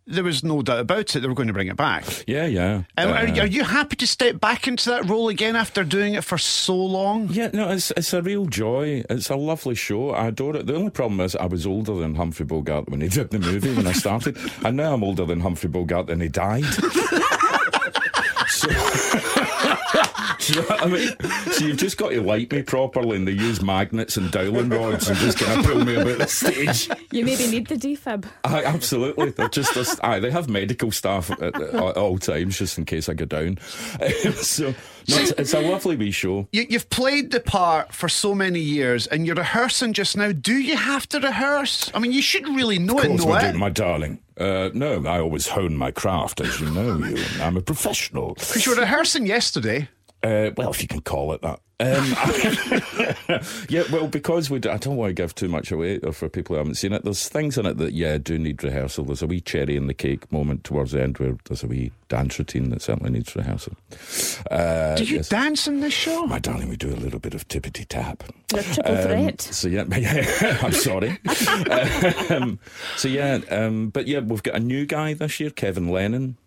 there 0.05 0.23
was 0.23 0.43
no 0.43 0.61
doubt 0.61 0.79
about 0.79 1.15
it. 1.15 1.19
They 1.21 1.27
were 1.27 1.33
going 1.33 1.47
to 1.47 1.53
bring 1.53 1.67
it 1.67 1.77
back. 1.77 2.03
Yeah, 2.27 2.45
yeah. 2.45 2.83
Um, 2.97 3.09
are, 3.09 3.27
Uh, 3.27 3.39
are 3.41 3.47
you 3.47 3.63
happy 3.63 3.95
to 3.95 4.05
step 4.07 4.39
back 4.41 4.67
into 4.67 4.89
that 4.89 5.07
role 5.09 5.29
again 5.29 5.55
after 5.55 5.83
doing 5.83 6.13
it 6.15 6.23
for 6.23 6.37
so 6.37 6.75
long? 6.75 7.29
yeah, 7.31 7.49
no, 7.53 7.69
it's 7.69 7.91
it's 7.95 8.13
a 8.13 8.21
real 8.21 8.45
joy. 8.45 9.03
It's 9.09 9.29
a 9.29 9.35
lovely 9.35 9.75
show. 9.75 10.11
I 10.11 10.27
adore 10.27 10.57
it. 10.57 10.65
The 10.67 10.75
only 10.75 10.91
problem 10.91 11.19
is 11.21 11.35
I 11.35 11.45
was 11.45 11.65
older 11.65 11.93
than 11.95 12.15
Humphrey 12.15 12.45
Bogart 12.45 12.89
when 12.89 13.01
he 13.01 13.07
did 13.07 13.29
the 13.29 13.39
movie 13.39 13.73
when 13.73 13.87
I 13.87 13.93
started, 13.93 14.37
and 14.65 14.75
now 14.77 14.93
I'm 14.93 15.03
older 15.03 15.25
than 15.25 15.39
Humphrey 15.39 15.69
Bogart 15.69 16.09
and 16.09 16.21
he 16.21 16.27
died. 16.27 16.65
so, 18.47 18.69
Do 20.47 20.53
you 20.53 20.61
know 20.61 20.67
what 20.67 20.81
I 20.81 20.87
mean? 20.87 21.53
So 21.53 21.65
you've 21.65 21.77
just 21.77 21.97
got 21.97 22.09
to 22.09 22.21
light 22.21 22.51
me 22.51 22.61
properly, 22.63 23.15
and 23.17 23.27
they 23.27 23.31
use 23.31 23.61
magnets 23.61 24.17
and 24.17 24.31
dowling 24.31 24.69
rods 24.69 25.07
and 25.09 25.17
just 25.19 25.37
kind 25.37 25.59
of 25.59 25.65
pull 25.65 25.85
me 25.85 25.95
about 25.95 26.17
the 26.19 26.27
stage. 26.27 26.89
You 27.11 27.25
maybe 27.25 27.47
need 27.47 27.67
the 27.67 27.75
defib. 27.75 28.25
Aye, 28.43 28.63
absolutely. 28.65 29.31
They're 29.31 29.49
just, 29.49 29.73
there's- 29.73 29.99
aye, 30.03 30.19
they 30.19 30.31
have 30.31 30.49
medical 30.49 30.91
staff 30.91 31.29
at, 31.31 31.41
at, 31.41 31.55
at 31.61 31.97
all 31.97 32.17
times 32.17 32.57
just 32.57 32.77
in 32.77 32.85
case 32.85 33.07
I 33.09 33.13
go 33.13 33.25
down. 33.25 33.57
so 34.35 34.69
no, 35.07 35.17
it's, 35.17 35.31
it's 35.31 35.53
a 35.53 35.59
lovely 35.61 35.95
wee 35.95 36.11
show. 36.11 36.47
You, 36.51 36.65
you've 36.69 36.89
played 36.89 37.31
the 37.31 37.39
part 37.39 37.93
for 37.93 38.09
so 38.09 38.33
many 38.33 38.59
years 38.59 39.07
and 39.07 39.25
you're 39.25 39.35
rehearsing 39.35 39.93
just 39.93 40.17
now. 40.17 40.31
Do 40.31 40.53
you 40.55 40.75
have 40.77 41.07
to 41.09 41.19
rehearse? 41.19 41.91
I 41.93 41.99
mean, 41.99 42.11
you 42.11 42.21
should 42.21 42.47
really 42.49 42.79
know 42.79 42.97
Of 42.97 43.05
it, 43.05 43.07
course, 43.09 43.23
know 43.25 43.29
my, 43.29 43.39
it. 43.39 43.51
dear, 43.51 43.59
my 43.59 43.69
darling. 43.69 44.19
Uh, 44.35 44.69
no, 44.73 45.05
I 45.05 45.19
always 45.19 45.47
hone 45.47 45.77
my 45.77 45.91
craft, 45.91 46.41
as 46.41 46.59
you 46.59 46.69
know. 46.71 46.97
You, 46.97 47.23
I'm 47.39 47.55
a 47.55 47.61
professional. 47.61 48.33
Because 48.33 48.65
you 48.65 48.73
were 48.73 48.81
rehearsing 48.81 49.27
yesterday. 49.27 49.87
Uh, 50.23 50.51
well, 50.55 50.69
if 50.71 50.81
you 50.81 50.87
can 50.87 51.01
call 51.01 51.33
it 51.33 51.41
that. 51.41 51.59
Um, 51.79 52.15
yeah, 53.69 53.83
well, 53.91 54.07
because 54.07 54.49
we, 54.49 54.59
do, 54.59 54.69
I 54.69 54.77
don't 54.77 54.95
want 54.95 55.09
to 55.09 55.13
give 55.13 55.35
too 55.35 55.49
much 55.49 55.69
away 55.69 55.99
for 55.99 56.29
people 56.29 56.53
who 56.53 56.59
haven't 56.59 56.75
seen 56.75 56.93
it. 56.93 57.03
There's 57.03 57.27
things 57.27 57.57
in 57.57 57.65
it 57.65 57.77
that, 57.77 57.91
yeah, 57.91 58.17
do 58.17 58.37
need 58.37 58.63
rehearsal. 58.63 59.03
There's 59.03 59.21
a 59.21 59.27
wee 59.27 59.41
cherry 59.41 59.75
in 59.75 59.87
the 59.87 59.93
cake 59.93 60.31
moment 60.31 60.63
towards 60.63 60.91
the 60.93 61.01
end 61.01 61.17
where 61.17 61.35
there's 61.45 61.63
a 61.63 61.67
wee 61.67 61.91
dance 62.07 62.39
routine 62.39 62.69
that 62.69 62.81
certainly 62.81 63.11
needs 63.11 63.35
rehearsal. 63.35 63.73
Uh, 64.49 64.95
Do 64.95 65.03
you 65.03 65.17
yes. 65.17 65.27
dance 65.29 65.67
in 65.67 65.81
this 65.81 65.93
show? 65.93 66.25
My 66.25 66.39
darling, 66.39 66.69
we 66.69 66.77
do 66.77 66.93
a 66.93 66.95
little 66.95 67.19
bit 67.19 67.33
of 67.33 67.45
tippity 67.49 67.85
tap. 67.85 68.23
Your 68.53 68.63
triple 68.63 68.95
Um, 68.95 69.03
threat. 69.03 69.41
So 69.41 69.67
yeah, 69.67 69.83
yeah 69.97 70.59
I'm 70.61 70.71
sorry. 70.73 71.19
um, 72.29 72.59
so 72.95 73.09
yeah, 73.09 73.39
um, 73.49 73.89
but 73.89 74.07
yeah, 74.07 74.19
we've 74.19 74.43
got 74.43 74.55
a 74.55 74.59
new 74.61 74.85
guy 74.85 75.15
this 75.15 75.39
year, 75.41 75.49
Kevin 75.49 75.89
Lennon. 75.89 76.37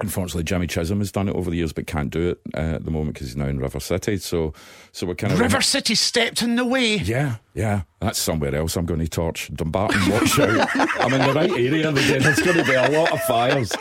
Unfortunately, 0.00 0.44
Jimmy 0.44 0.68
Chisholm 0.68 1.00
has 1.00 1.10
done 1.10 1.28
it 1.28 1.34
over 1.34 1.50
the 1.50 1.56
years, 1.56 1.72
but 1.72 1.88
can't 1.88 2.08
do 2.10 2.30
it 2.30 2.40
uh, 2.54 2.76
at 2.76 2.84
the 2.84 2.90
moment 2.92 3.14
because 3.14 3.26
he's 3.28 3.36
now 3.36 3.46
in 3.46 3.58
River 3.58 3.80
City. 3.80 4.16
So, 4.18 4.52
so 4.92 5.06
we're 5.08 5.16
kind 5.16 5.32
of 5.32 5.40
River 5.40 5.60
City 5.60 5.96
stepped 5.96 6.40
in 6.40 6.54
the 6.54 6.64
way. 6.64 6.98
Yeah, 6.98 7.36
yeah, 7.54 7.82
that's 8.00 8.18
somewhere 8.20 8.54
else. 8.54 8.76
I'm 8.76 8.86
going 8.86 9.00
to 9.00 9.08
torch 9.08 9.50
Dumbarton. 9.54 10.08
Watch 10.10 10.38
out! 10.38 10.68
I'm 11.00 11.12
in 11.14 11.20
the 11.26 11.32
right 11.34 11.50
area. 11.50 11.88
Again. 11.90 12.22
There's 12.22 12.38
going 12.40 12.58
to 12.58 12.64
be 12.64 12.74
a 12.74 12.88
lot 12.90 13.10
of 13.12 13.20
fires. 13.22 13.72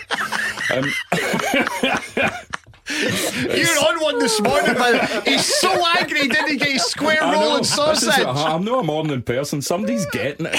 Um, 0.74 0.91
You're 2.89 3.67
on 3.86 4.00
one 4.01 4.17
this 4.19 4.39
morning, 4.41 4.74
but 4.75 5.27
he's 5.27 5.45
so 5.45 5.69
angry 6.00 6.21
he 6.21 6.27
didn't 6.29 6.57
get 6.57 6.69
his 6.69 6.86
square 6.86 7.19
roll 7.21 7.55
and 7.57 7.59
This 7.63 7.69
is- 7.69 7.75
sausage. 7.75 8.25
I'm 8.25 8.63
not 8.63 8.79
a 8.79 8.83
morning 8.83 9.21
person. 9.21 9.62
Somebody's 9.62 10.05
getting 10.07 10.47
it. 10.50 10.55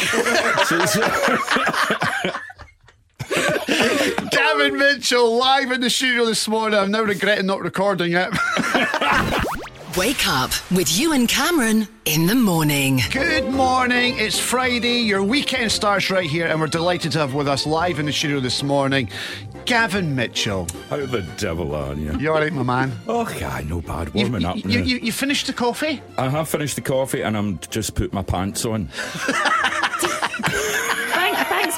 So- 4.38 4.44
so- 4.44 4.58
Gavin 4.58 4.78
Mitchell 4.78 5.36
live 5.36 5.72
in 5.72 5.80
the 5.80 5.90
studio 5.90 6.24
this 6.24 6.46
morning. 6.48 6.78
I'm 6.78 6.90
now 6.90 7.02
regretting 7.02 7.46
not 7.46 7.60
recording 7.60 8.12
it. 8.14 8.30
Wake 9.96 10.28
up 10.28 10.50
with 10.70 10.96
Ewen 10.96 11.26
Cameron 11.26 11.88
in 12.04 12.26
the 12.26 12.34
morning. 12.36 13.00
Good 13.10 13.48
morning. 13.50 14.16
It's 14.18 14.38
Friday. 14.38 14.98
Your 15.00 15.24
weekend 15.24 15.72
starts 15.72 16.08
right 16.10 16.28
here, 16.28 16.46
and 16.46 16.60
we're 16.60 16.68
delighted 16.68 17.10
to 17.12 17.18
have 17.18 17.34
with 17.34 17.48
us 17.48 17.66
live 17.66 17.98
in 17.98 18.06
the 18.06 18.12
studio 18.12 18.38
this 18.38 18.62
morning 18.62 19.10
Gavin 19.64 20.14
Mitchell. 20.14 20.68
How 20.88 21.04
the 21.04 21.22
devil 21.36 21.74
are 21.74 21.94
you? 21.94 22.16
You 22.18 22.32
all 22.32 22.38
right, 22.40 22.52
my 22.52 22.62
man? 22.62 22.92
Oh, 23.08 23.28
yeah, 23.40 23.60
no 23.66 23.80
bad. 23.80 24.08
You, 24.14 24.22
Warming 24.22 24.44
up. 24.44 24.56
you, 24.56 24.62
now. 24.64 24.84
you, 24.84 24.98
you 24.98 25.10
finished 25.12 25.46
the 25.48 25.52
coffee? 25.52 26.00
I 26.16 26.28
have 26.28 26.48
finished 26.48 26.76
the 26.76 26.80
coffee 26.82 27.22
and 27.22 27.36
I'm 27.36 27.58
just 27.70 27.94
put 27.96 28.12
my 28.12 28.22
pants 28.22 28.64
on. 28.64 28.88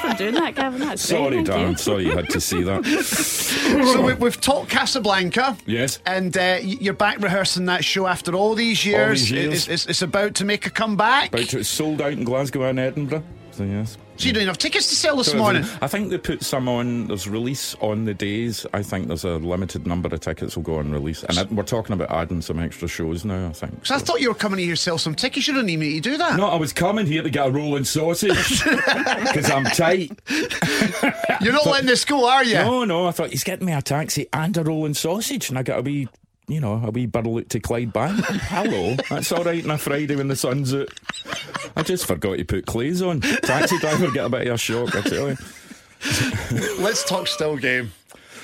Thank, 0.03 0.17
for 0.17 0.19
doing 0.23 0.35
that, 0.35 0.55
Gavin. 0.55 0.81
That's 0.81 1.09
great. 1.09 1.19
Sorry, 1.19 1.35
Thank 1.37 1.47
darling. 1.47 1.71
you. 1.73 1.77
Sorry 1.77 2.05
you 2.07 2.11
had 2.13 2.29
to 2.31 2.41
see 2.41 2.63
that. 2.63 2.85
So 3.91 4.03
we, 4.03 4.15
we've 4.15 4.41
talked 4.41 4.71
Casablanca. 4.71 5.57
Yes. 5.67 5.99
And 6.07 6.37
uh, 6.37 6.59
you're 6.63 6.93
back 6.95 7.19
rehearsing 7.21 7.67
that 7.67 7.85
show 7.85 8.07
after 8.07 8.35
all 8.35 8.55
these 8.55 8.85
years. 8.85 9.21
these 9.23 9.31
years. 9.31 9.55
It's, 9.55 9.69
it's, 9.69 9.87
it's 9.87 10.03
about 10.03 10.35
to 10.37 10.45
make 10.45 10.67
a 10.67 10.71
comeback. 10.71 11.29
About 11.33 11.49
to, 11.51 11.61
it's 11.61 11.69
sold 11.69 12.01
out 12.01 12.13
in 12.13 12.25
Glasgow 12.25 12.65
and 12.65 12.79
Edinburgh. 12.79 13.23
So, 13.61 13.67
yes. 13.67 13.99
So 14.17 14.27
you 14.27 14.33
don't 14.33 14.47
have 14.47 14.57
tickets 14.57 14.89
to 14.89 14.95
sell 14.95 15.17
this 15.17 15.33
So 15.33 15.37
morning. 15.37 15.65
I 15.83 15.87
think 15.87 16.09
they 16.09 16.17
put 16.17 16.43
some 16.43 16.67
on. 16.67 17.09
There's 17.09 17.29
release 17.29 17.75
on 17.83 18.07
the 18.07 18.15
days. 18.15 18.65
I 18.73 18.83
think 18.83 19.09
there's 19.09 19.25
a 19.25 19.37
limited 19.37 19.87
number 19.87 20.09
of 20.09 20.19
tickets 20.21 20.57
will 20.57 20.63
go 20.63 20.77
on 20.77 20.91
release, 20.91 21.25
and 21.25 21.39
I, 21.39 21.43
we're 21.43 21.63
talking 21.63 21.93
about 21.93 22.11
adding 22.11 22.41
some 22.41 22.59
extra 22.59 22.89
shows 22.89 23.23
now. 23.23 23.49
I 23.49 23.53
think. 23.53 23.85
So 23.85 23.95
I 23.95 23.99
thought 23.99 24.23
you 24.23 24.31
were 24.31 24.35
coming 24.35 24.61
here 24.61 24.71
to 24.71 24.77
sell 24.81 24.97
some 24.97 25.15
tickets. 25.15 25.47
You 25.47 25.53
don't 25.53 25.69
even 25.69 25.87
need 25.87 26.03
to 26.03 26.11
do 26.13 26.17
that. 26.17 26.39
No, 26.39 26.47
I 26.47 26.57
was 26.57 26.73
coming 26.73 27.05
here 27.05 27.23
to 27.23 27.29
get 27.29 27.49
a 27.49 27.51
rolling 27.51 27.85
sausage 27.85 28.65
because 28.65 29.51
I'm 29.51 29.65
tight. 29.65 30.19
You're 31.43 31.53
not 31.53 31.67
letting 31.67 31.87
this 31.87 32.07
go, 32.07 32.27
are 32.27 32.43
you? 32.43 32.55
No, 32.55 32.85
no. 32.87 33.09
I 33.09 33.11
thought 33.11 33.29
he's 33.29 33.45
getting 33.45 33.67
me 33.67 33.75
a 33.75 33.83
taxi 33.83 34.27
and 34.33 34.57
a 34.57 34.65
rolling 34.65 34.95
sausage, 34.95 35.51
and 35.51 35.59
I 35.59 35.63
got 35.65 35.81
a 35.81 35.83
wee, 35.83 36.09
you 36.51 36.61
know, 36.61 36.75
a 36.85 36.91
wee 36.91 37.07
burlout 37.07 37.49
to 37.51 37.61
Clydebank. 37.61 38.19
Hello, 38.43 38.97
that's 39.09 39.31
all 39.33 39.45
right 39.45 39.65
on 39.65 39.71
a 39.71 39.79
Friday 39.79 40.17
when 40.17 40.29
the 40.29 40.37
sun's 40.37 40.75
out. 40.75 40.89
I 41.77 41.83
just 41.83 42.07
forgot 42.07 42.39
to 42.39 42.45
put 42.45 42.67
clays 42.67 43.01
on. 43.03 43.21
Taxi 43.21 43.79
driver 43.79 44.11
get 44.11 44.27
a 44.27 44.29
bit 44.29 44.47
of 44.49 44.55
a 44.55 44.59
shock. 44.59 44.95
I 44.97 45.01
tell 45.03 45.29
you. 45.31 45.37
Let's 46.83 47.05
talk 47.05 47.27
still 47.27 47.57
game. 47.57 47.93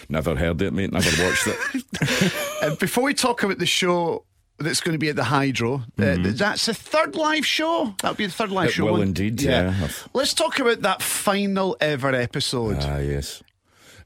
Never 0.08 0.36
heard 0.36 0.62
it, 0.62 0.72
mate. 0.72 0.92
Never 0.92 1.24
watched 1.24 1.46
it. 1.48 2.32
Uh, 2.62 2.74
before 2.76 3.04
we 3.04 3.12
talk 3.12 3.42
about 3.42 3.58
the 3.58 3.66
show 3.66 4.24
that's 4.58 4.80
going 4.80 4.94
to 4.94 4.98
be 4.98 5.10
at 5.10 5.16
the 5.16 5.24
Hydro, 5.24 5.82
uh, 5.98 6.16
that's 6.18 6.64
the 6.64 6.72
third 6.72 7.14
live 7.14 7.44
show. 7.44 7.94
That'll 8.00 8.16
be 8.16 8.24
the 8.24 8.32
third 8.32 8.50
live 8.50 8.70
Mm-hmm. 8.70 8.72
It 8.72 8.72
show. 8.72 8.84
will 8.86 8.92
won't- 8.92 9.02
indeed, 9.18 9.42
yeah. 9.42 9.74
I've- 9.82 9.92
Let's 10.14 10.32
talk 10.32 10.58
about 10.58 10.80
that 10.82 11.02
final 11.02 11.76
ever 11.80 12.14
episode. 12.14 12.78
Ah, 12.80 12.96
yes. 12.98 13.42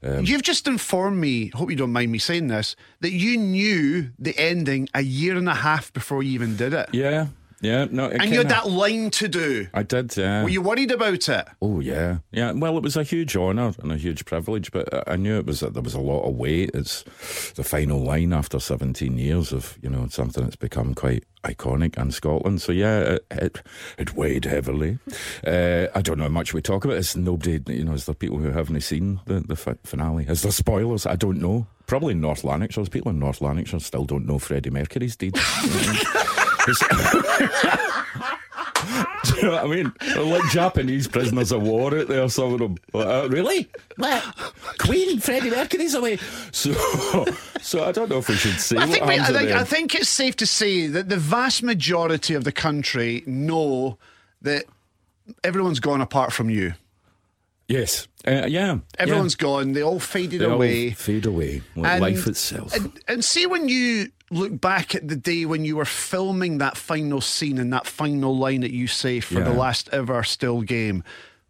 Um, 0.03 0.25
You've 0.25 0.41
just 0.41 0.67
informed 0.67 1.17
me, 1.17 1.49
hope 1.49 1.69
you 1.69 1.75
don't 1.75 1.93
mind 1.93 2.11
me 2.11 2.17
saying 2.17 2.47
this, 2.47 2.75
that 3.01 3.11
you 3.11 3.37
knew 3.37 4.11
the 4.17 4.37
ending 4.37 4.89
a 4.93 5.01
year 5.01 5.37
and 5.37 5.47
a 5.47 5.53
half 5.53 5.93
before 5.93 6.23
you 6.23 6.31
even 6.31 6.55
did 6.55 6.73
it. 6.73 6.89
Yeah, 6.91 7.27
yeah. 7.61 7.87
No, 7.89 8.07
And 8.09 8.29
you 8.31 8.39
had 8.39 8.49
that 8.49 8.69
line 8.69 9.09
to 9.11 9.27
do. 9.27 9.67
I 9.73 9.83
did. 9.83 10.15
Yeah. 10.17 10.43
Were 10.43 10.49
you 10.49 10.61
worried 10.61 10.91
about 10.91 11.27
it? 11.29 11.47
Oh 11.61 11.79
yeah, 11.79 12.17
yeah. 12.31 12.51
Well, 12.51 12.77
it 12.77 12.83
was 12.83 12.97
a 12.97 13.03
huge 13.03 13.35
honour 13.37 13.73
and 13.81 13.91
a 13.91 13.97
huge 13.97 14.25
privilege, 14.25 14.71
but 14.71 15.07
I- 15.09 15.15
knew 15.15 15.37
it 15.37 15.45
was 15.45 15.59
that 15.59 15.73
there 15.73 15.83
was 15.83 15.93
a 15.93 15.99
lot 15.99 16.23
of 16.27 16.35
weight. 16.35 16.71
It's 16.73 17.03
the 17.55 17.63
final 17.63 18.01
line 18.03 18.33
after 18.33 18.59
17 18.59 19.17
years 19.17 19.53
of 19.53 19.77
you 19.81 19.89
know 19.89 20.07
something 20.09 20.43
that's 20.43 20.55
become 20.55 20.93
quite 20.95 21.23
iconic 21.43 21.97
in 21.97 22.11
Scotland. 22.11 22.61
So 22.61 22.71
yeah, 22.71 22.99
it 22.99 23.25
it, 23.31 23.61
it 23.97 24.15
weighed 24.15 24.45
heavily. 24.45 24.97
Uh, 25.45 25.87
I 25.93 26.01
don't 26.01 26.17
know 26.17 26.23
how 26.25 26.29
much 26.29 26.53
we 26.53 26.61
talk 26.61 26.85
about. 26.85 26.97
It's 26.97 27.15
nobody, 27.15 27.61
you 27.67 27.83
know. 27.85 27.93
Is 27.93 28.05
there 28.05 28.15
people 28.15 28.37
who 28.39 28.51
haven't 28.51 28.81
seen 28.81 29.19
the 29.25 29.39
the 29.41 29.55
finale? 29.83 30.25
Is 30.27 30.41
there 30.41 30.51
spoilers? 30.51 31.05
I 31.05 31.15
don't 31.15 31.39
know. 31.39 31.67
Probably 31.87 32.13
North 32.13 32.43
Lanarkshire. 32.43 32.85
People 32.85 33.11
in 33.11 33.19
North 33.19 33.41
Lanarkshire 33.41 33.79
still 33.81 34.05
don't 34.05 34.25
know 34.25 34.39
Freddie 34.39 34.69
Mercury's 34.69 35.15
deed. 35.15 35.35
Do 39.23 39.35
you 39.35 39.43
know 39.43 39.51
what 39.51 39.63
I 39.63 39.67
mean? 39.67 39.93
They're 39.99 40.23
like 40.23 40.49
Japanese 40.51 41.07
prisoners 41.07 41.51
of 41.51 41.61
war 41.61 41.95
out 41.97 42.07
there, 42.07 42.27
some 42.29 42.53
of 42.53 42.59
them. 42.59 42.77
Like, 42.93 43.07
uh, 43.07 43.29
really? 43.29 43.69
What? 43.97 44.23
Queen 44.79 45.19
Freddie 45.19 45.51
Mercury's 45.51 45.93
away. 45.93 46.17
So, 46.51 46.73
so 47.61 47.83
I 47.83 47.91
don't 47.91 48.09
know 48.09 48.17
if 48.17 48.29
we 48.29 48.35
should 48.35 48.59
say 48.59 48.77
I 48.77 48.87
think, 48.87 49.05
we, 49.05 49.19
I, 49.19 49.25
think, 49.25 49.51
I 49.51 49.63
think 49.63 49.95
it's 49.95 50.09
safe 50.09 50.35
to 50.37 50.45
say 50.45 50.87
that 50.87 51.09
the 51.09 51.17
vast 51.17 51.63
majority 51.63 52.33
of 52.33 52.43
the 52.43 52.51
country 52.51 53.23
know 53.25 53.97
that 54.41 54.65
everyone's 55.43 55.79
gone 55.79 56.01
apart 56.01 56.33
from 56.33 56.49
you. 56.49 56.73
Yes. 57.71 58.07
Uh, 58.27 58.45
yeah. 58.47 58.79
Everyone's 58.99 59.35
gone. 59.35 59.71
They 59.73 59.81
all 59.81 59.99
faded 59.99 60.33
yeah. 60.33 60.39
They 60.39 60.45
all 60.45 60.53
away. 60.53 60.91
fade 60.91 61.25
away. 61.25 61.61
Like 61.75 61.91
And- 61.93 62.01
life 62.01 62.27
itself. 62.27 62.73
And, 62.75 62.91
and 63.07 63.23
see 63.23 63.45
when 63.45 63.67
you 63.69 64.11
look 64.29 64.61
back 64.61 64.95
at 64.95 65.07
the 65.07 65.15
day 65.15 65.45
when 65.45 65.65
you 65.65 65.75
were 65.75 65.85
filming 65.85 66.57
that 66.59 66.77
final 66.77 67.19
scene 67.19 67.57
and 67.57 67.73
that 67.73 67.85
final 67.85 68.37
line 68.37 68.61
that 68.61 68.71
you 68.71 68.87
say 68.87 69.19
for 69.19 69.41
the 69.41 69.53
last 69.53 69.89
ever 69.91 70.23
still 70.23 70.61
game, 70.61 71.03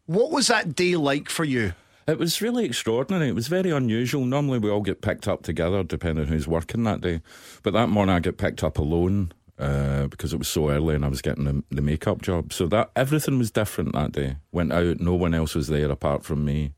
what 0.08 0.32
was 0.32 0.48
that 0.48 0.76
day 0.76 0.96
like 0.96 1.30
for 1.30 1.44
you? 1.44 1.74
It 2.08 2.18
was 2.18 2.42
really 2.42 2.66
extraordinary. 2.66 3.30
It 3.30 3.36
was 3.36 3.48
very 3.48 3.70
unusual. 3.70 4.26
Normally, 4.26 4.58
we 4.58 4.70
all 4.72 4.82
get 4.82 5.02
picked 5.02 5.28
up 5.28 5.44
together, 5.44 5.84
depending 5.84 6.26
on 6.26 6.32
who's 6.32 6.48
working 6.48 6.84
that 6.84 7.00
day. 7.02 7.22
But 7.62 7.74
that 7.74 7.88
morning, 7.90 8.16
I 8.16 8.20
got 8.20 8.38
picked 8.38 8.64
up 8.64 8.80
alone 8.80 9.32
uh, 9.62 10.08
because 10.08 10.34
it 10.34 10.38
was 10.38 10.48
so 10.48 10.70
early, 10.70 10.96
and 10.96 11.06
I 11.06 11.08
was 11.08 11.22
getting 11.22 11.46
the, 11.46 11.64
the 11.70 11.82
makeup 11.82 12.22
job. 12.22 12.52
So 12.52 12.68
that 12.68 12.92
everything 12.96 13.38
was 13.38 13.52
different 13.52 13.94
that 13.94 14.12
day. 14.12 14.38
Went 14.52 14.74
out, 14.74 15.00
no 15.00 15.14
one 15.14 15.34
else 15.34 15.56
was 15.56 15.68
there 15.68 15.90
apart 15.90 16.26
from 16.26 16.44
me. 16.44 16.74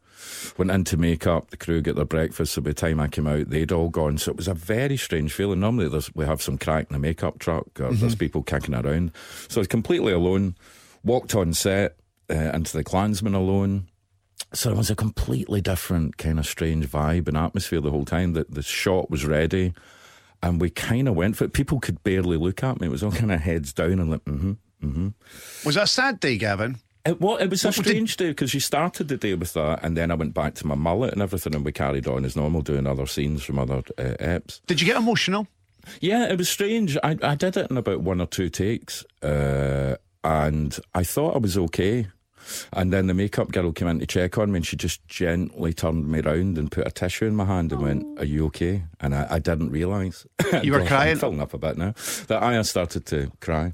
Went 0.57 0.71
into 0.71 0.97
makeup. 0.97 1.49
The 1.49 1.57
crew 1.57 1.81
get 1.81 1.95
their 1.95 2.05
breakfast. 2.05 2.53
So 2.53 2.61
by 2.61 2.71
the 2.71 2.75
time 2.75 2.99
I 2.99 3.07
came 3.07 3.27
out, 3.27 3.49
they'd 3.49 3.71
all 3.71 3.89
gone. 3.89 4.17
So 4.17 4.31
it 4.31 4.37
was 4.37 4.47
a 4.47 4.53
very 4.53 4.97
strange 4.97 5.33
feeling. 5.33 5.61
Normally, 5.61 5.89
there's, 5.89 6.13
we 6.13 6.25
have 6.25 6.41
some 6.41 6.57
crack 6.57 6.87
in 6.89 6.93
the 6.93 6.99
makeup 6.99 7.39
truck, 7.39 7.79
or 7.79 7.93
there's 7.93 8.15
people 8.15 8.43
kicking 8.43 8.75
around. 8.75 9.11
So 9.47 9.59
I 9.59 9.61
was 9.61 9.67
completely 9.67 10.13
alone. 10.13 10.55
Walked 11.03 11.35
on 11.35 11.53
set 11.53 11.97
uh, 12.29 12.51
into 12.53 12.77
the 12.77 12.83
Clansman 12.83 13.33
alone. 13.33 13.87
So 14.53 14.71
it 14.71 14.77
was 14.77 14.91
a 14.91 14.95
completely 14.95 15.61
different 15.61 16.17
kind 16.17 16.37
of 16.37 16.45
strange 16.45 16.85
vibe 16.85 17.27
and 17.27 17.35
atmosphere 17.35 17.81
the 17.81 17.91
whole 17.91 18.05
time. 18.05 18.33
That 18.33 18.51
the 18.51 18.61
shot 18.61 19.09
was 19.09 19.25
ready, 19.25 19.73
and 20.43 20.61
we 20.61 20.69
kind 20.69 21.07
of 21.07 21.15
went 21.15 21.37
for 21.37 21.45
it. 21.45 21.53
People 21.53 21.79
could 21.79 22.03
barely 22.03 22.37
look 22.37 22.63
at 22.63 22.79
me. 22.79 22.85
It 22.87 22.91
was 22.91 23.01
all 23.01 23.11
kind 23.11 23.31
of 23.31 23.39
heads 23.41 23.73
down 23.73 23.93
and 23.99 24.11
like, 24.11 24.25
mm-hmm, 24.25 24.51
mm-hmm. 24.83 25.07
Was 25.65 25.75
that 25.75 25.85
a 25.85 25.87
sad 25.87 26.19
day, 26.19 26.37
Gavin? 26.37 26.77
It, 27.05 27.19
well, 27.19 27.37
it 27.37 27.47
was 27.49 27.65
a 27.65 27.69
What 27.69 27.77
did- 27.77 27.85
strange 27.85 28.17
day 28.17 28.29
because 28.29 28.53
you 28.53 28.59
started 28.59 29.07
the 29.07 29.17
day 29.17 29.33
with 29.33 29.53
that, 29.53 29.83
and 29.83 29.97
then 29.97 30.11
I 30.11 30.15
went 30.15 30.33
back 30.33 30.53
to 30.55 30.67
my 30.67 30.75
mullet 30.75 31.13
and 31.13 31.21
everything, 31.21 31.55
and 31.55 31.65
we 31.65 31.71
carried 31.71 32.07
on 32.07 32.23
as 32.25 32.35
normal, 32.35 32.61
doing 32.61 32.85
other 32.85 33.05
scenes 33.07 33.43
from 33.43 33.57
other 33.57 33.79
uh, 33.97 34.15
eps. 34.19 34.61
Did 34.67 34.79
you 34.79 34.85
get 34.87 34.97
emotional? 34.97 35.47
Yeah, 35.99 36.29
it 36.31 36.37
was 36.37 36.47
strange. 36.47 36.95
I, 37.03 37.17
I 37.21 37.35
did 37.35 37.57
it 37.57 37.69
in 37.69 37.75
about 37.77 38.01
one 38.01 38.21
or 38.21 38.25
two 38.27 38.49
takes, 38.49 39.03
uh, 39.21 39.95
and 40.23 40.79
I 40.93 41.03
thought 41.03 41.35
I 41.35 41.39
was 41.39 41.57
okay. 41.57 42.07
And 42.71 42.91
then 42.91 43.07
the 43.07 43.13
makeup 43.13 43.51
girl 43.51 43.71
came 43.71 43.87
in 43.87 43.99
to 43.99 44.05
check 44.05 44.37
on 44.37 44.51
me, 44.51 44.57
and 44.57 44.65
she 44.65 44.75
just 44.75 45.05
gently 45.07 45.73
turned 45.73 46.07
me 46.07 46.21
round 46.21 46.57
and 46.57 46.71
put 46.71 46.87
a 46.87 46.91
tissue 46.91 47.25
in 47.25 47.35
my 47.35 47.45
hand 47.45 47.71
and 47.71 47.81
went, 47.81 48.19
"Are 48.19 48.25
you 48.25 48.45
okay?" 48.47 48.83
And 48.99 49.15
I, 49.15 49.27
I 49.29 49.39
didn't 49.39 49.71
realise. 49.71 50.25
You 50.63 50.73
were 50.73 50.85
crying? 50.85 51.13
I'm 51.13 51.19
filling 51.19 51.41
up 51.41 51.53
a 51.53 51.57
bit 51.57 51.77
now. 51.77 51.93
That 52.27 52.43
I 52.43 52.61
started 52.61 53.05
to 53.07 53.31
cry. 53.41 53.73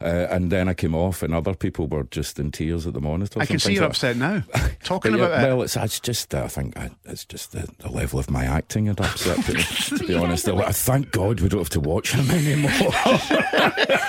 Uh, 0.00 0.26
and 0.30 0.50
then 0.50 0.68
I 0.68 0.74
came 0.74 0.94
off, 0.94 1.22
and 1.22 1.34
other 1.34 1.54
people 1.54 1.86
were 1.86 2.04
just 2.04 2.38
in 2.38 2.50
tears 2.52 2.86
at 2.86 2.94
the 2.94 3.00
monitor. 3.00 3.40
I 3.40 3.46
can 3.46 3.58
see 3.58 3.72
you're 3.74 3.82
like- 3.82 3.90
upset 3.90 4.16
now. 4.16 4.42
Talking 4.84 5.12
But 5.12 5.18
yeah, 5.20 5.26
about 5.26 5.42
it. 5.44 5.46
well, 5.48 5.62
it's, 5.62 5.76
it's 5.76 6.00
just 6.00 6.34
uh, 6.34 6.44
I 6.44 6.48
think 6.48 6.78
uh, 6.78 6.88
it's 7.04 7.24
just 7.24 7.52
the, 7.52 7.68
the 7.78 7.90
level 7.90 8.18
of 8.18 8.30
my 8.30 8.44
acting 8.44 8.86
had 8.86 9.00
upset 9.00 9.38
me. 9.48 9.62
to 9.98 9.98
be 10.06 10.14
honest, 10.14 10.46
guys 10.46 10.54
are 10.54 10.62
I 10.62 10.66
like- 10.66 10.74
thank 10.74 11.10
God 11.10 11.40
we 11.40 11.48
don't 11.48 11.60
have 11.60 11.70
to 11.70 11.80
watch 11.80 12.12
him 12.12 12.30
anymore. 12.30 12.70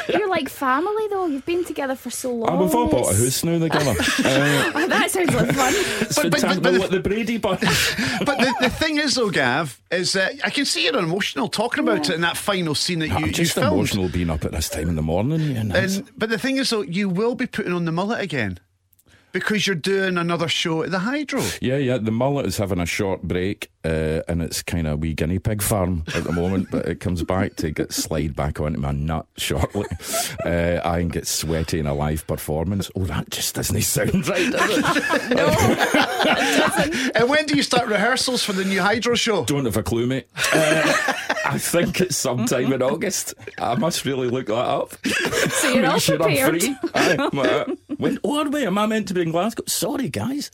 You're 0.10 0.30
like 0.30 0.50
family, 0.50 1.08
though. 1.10 1.26
You've 1.28 1.46
been 1.46 1.66
together 1.66 1.96
for 1.96 2.10
so 2.10 2.34
long. 2.34 2.50
Oh, 2.50 2.64
we've 2.64 2.76
all 2.76 2.88
bought 2.88 3.08
a 3.08 3.10
It's- 3.10 3.24
house 3.24 3.44
now 3.44 3.60
together. 3.60 3.92
Uh, 4.24 4.72
Oh, 4.74 4.88
that 4.88 5.12
sounds 5.12 5.34
like 5.36 5.54
fun. 5.54 5.74
it's 5.76 6.16
But- 6.16 6.32
but- 6.32 6.42
but- 6.42 6.62
but 6.64 6.82
the- 6.82 6.88
the 6.88 7.00
Brady 7.00 7.38
Bunch. 7.38 7.62
But 8.26 8.38
the, 8.40 8.54
the 8.62 8.70
thing 8.70 8.98
is, 8.98 9.16
though, 9.16 9.30
Gav, 9.30 9.80
is 9.92 10.14
that 10.14 10.34
I 10.44 10.50
can 10.50 10.66
see 10.66 10.86
you're 10.86 10.98
emotional 10.98 11.48
talking 11.48 11.84
about 11.84 12.10
it 12.10 12.16
in 12.16 12.22
that 12.22 12.38
final 12.38 12.76
scene 12.76 13.00
that 13.00 13.08
you, 13.10 13.16
I'm 13.16 13.26
you 13.26 13.32
just 13.32 13.54
filmed. 13.54 13.74
emotional 13.74 14.10
being 14.10 14.30
up 14.30 14.46
at 14.46 14.52
this 14.52 14.70
time 14.70 14.90
in 14.90 14.96
the 14.96 15.02
morning. 15.02 15.42
Ian. 15.42 15.61
It's- 15.70 15.98
And, 15.98 16.10
but 16.18 16.30
the 16.30 16.40
thing 16.40 16.58
is, 16.58 16.72
though, 16.72 16.82
you 16.82 17.10
will 17.10 17.36
be 17.36 17.46
putting 17.46 17.74
on 17.74 17.86
the 17.86 17.92
mullet 17.92 18.22
again 18.22 18.58
because 19.34 19.66
you're 19.66 19.78
doing 19.78 20.18
another 20.18 20.50
show 20.50 20.84
at 20.84 20.92
the 20.92 21.00
Hydro. 21.00 21.42
Yeah, 21.62 21.78
yeah. 21.78 21.98
The 21.98 22.12
mullet 22.12 22.46
is 22.48 22.58
having 22.58 22.80
a 22.82 22.86
short 22.86 23.22
break, 23.24 23.72
uh, 23.86 24.20
and 24.28 24.42
it's 24.42 24.62
kind 24.62 24.88
of 24.88 24.94
a 24.94 24.98
wee 24.98 25.14
guinea 25.14 25.40
pig 25.40 25.62
farm 25.62 26.04
at 26.14 26.26
the 26.26 26.34
moment. 26.34 26.70
but 26.70 26.86
it 26.86 27.00
comes 27.00 27.24
back 27.24 27.56
to 27.58 27.72
get 27.72 27.94
slide 27.94 28.36
back 28.36 28.60
onto 28.60 28.78
my 28.80 28.92
nut 28.92 29.28
shortly. 29.38 29.86
Uh, 30.44 30.82
I 30.84 31.00
can 31.00 31.10
get 31.10 31.28
sweaty 31.28 31.78
in 31.80 31.86
a 31.86 31.94
live 31.94 32.26
performance. 32.26 32.90
Oh, 32.96 33.04
that 33.04 33.30
just 33.30 33.54
doesn't 33.56 33.80
sound 33.82 34.28
right, 34.28 34.52
does 34.52 34.78
it? 34.80 34.86
And 37.16 37.30
when 37.30 37.46
do 37.46 37.56
you 37.56 37.62
start 37.64 37.88
rehearsals 37.88 38.44
for 38.44 38.54
the 38.54 38.66
new 38.66 38.82
Hydro 38.82 39.14
show? 39.16 39.46
Don't 39.46 39.66
have 39.66 39.78
a 39.78 39.84
clue, 39.84 40.08
mate. 40.08 40.28
Uh, 40.52 41.14
I 41.52 41.58
think 41.58 42.00
it's 42.02 42.16
sometime 42.18 42.72
in 42.74 42.82
August. 42.82 43.34
I 43.60 43.76
must 43.76 44.06
really 44.06 44.30
look 44.30 44.48
that 44.48 44.54
up. 44.56 44.94
So 45.06 45.70
you're 45.70 45.86
all 45.88 45.94
Make 45.94 46.02
sure 46.02 46.16
I'm 46.16 46.22
prepared. 46.22 46.62
free. 46.62 46.76
Aye, 46.96 47.16
uh, 47.18 47.66
when, 47.98 48.20
oh, 48.24 48.50
wait, 48.50 48.66
am 48.66 48.78
I 48.78 48.86
meant 48.88 49.08
to 49.10 49.14
be 49.14 49.22
in 49.22 49.32
Glasgow? 49.32 49.64
Sorry, 49.68 50.10
guys. 50.10 50.50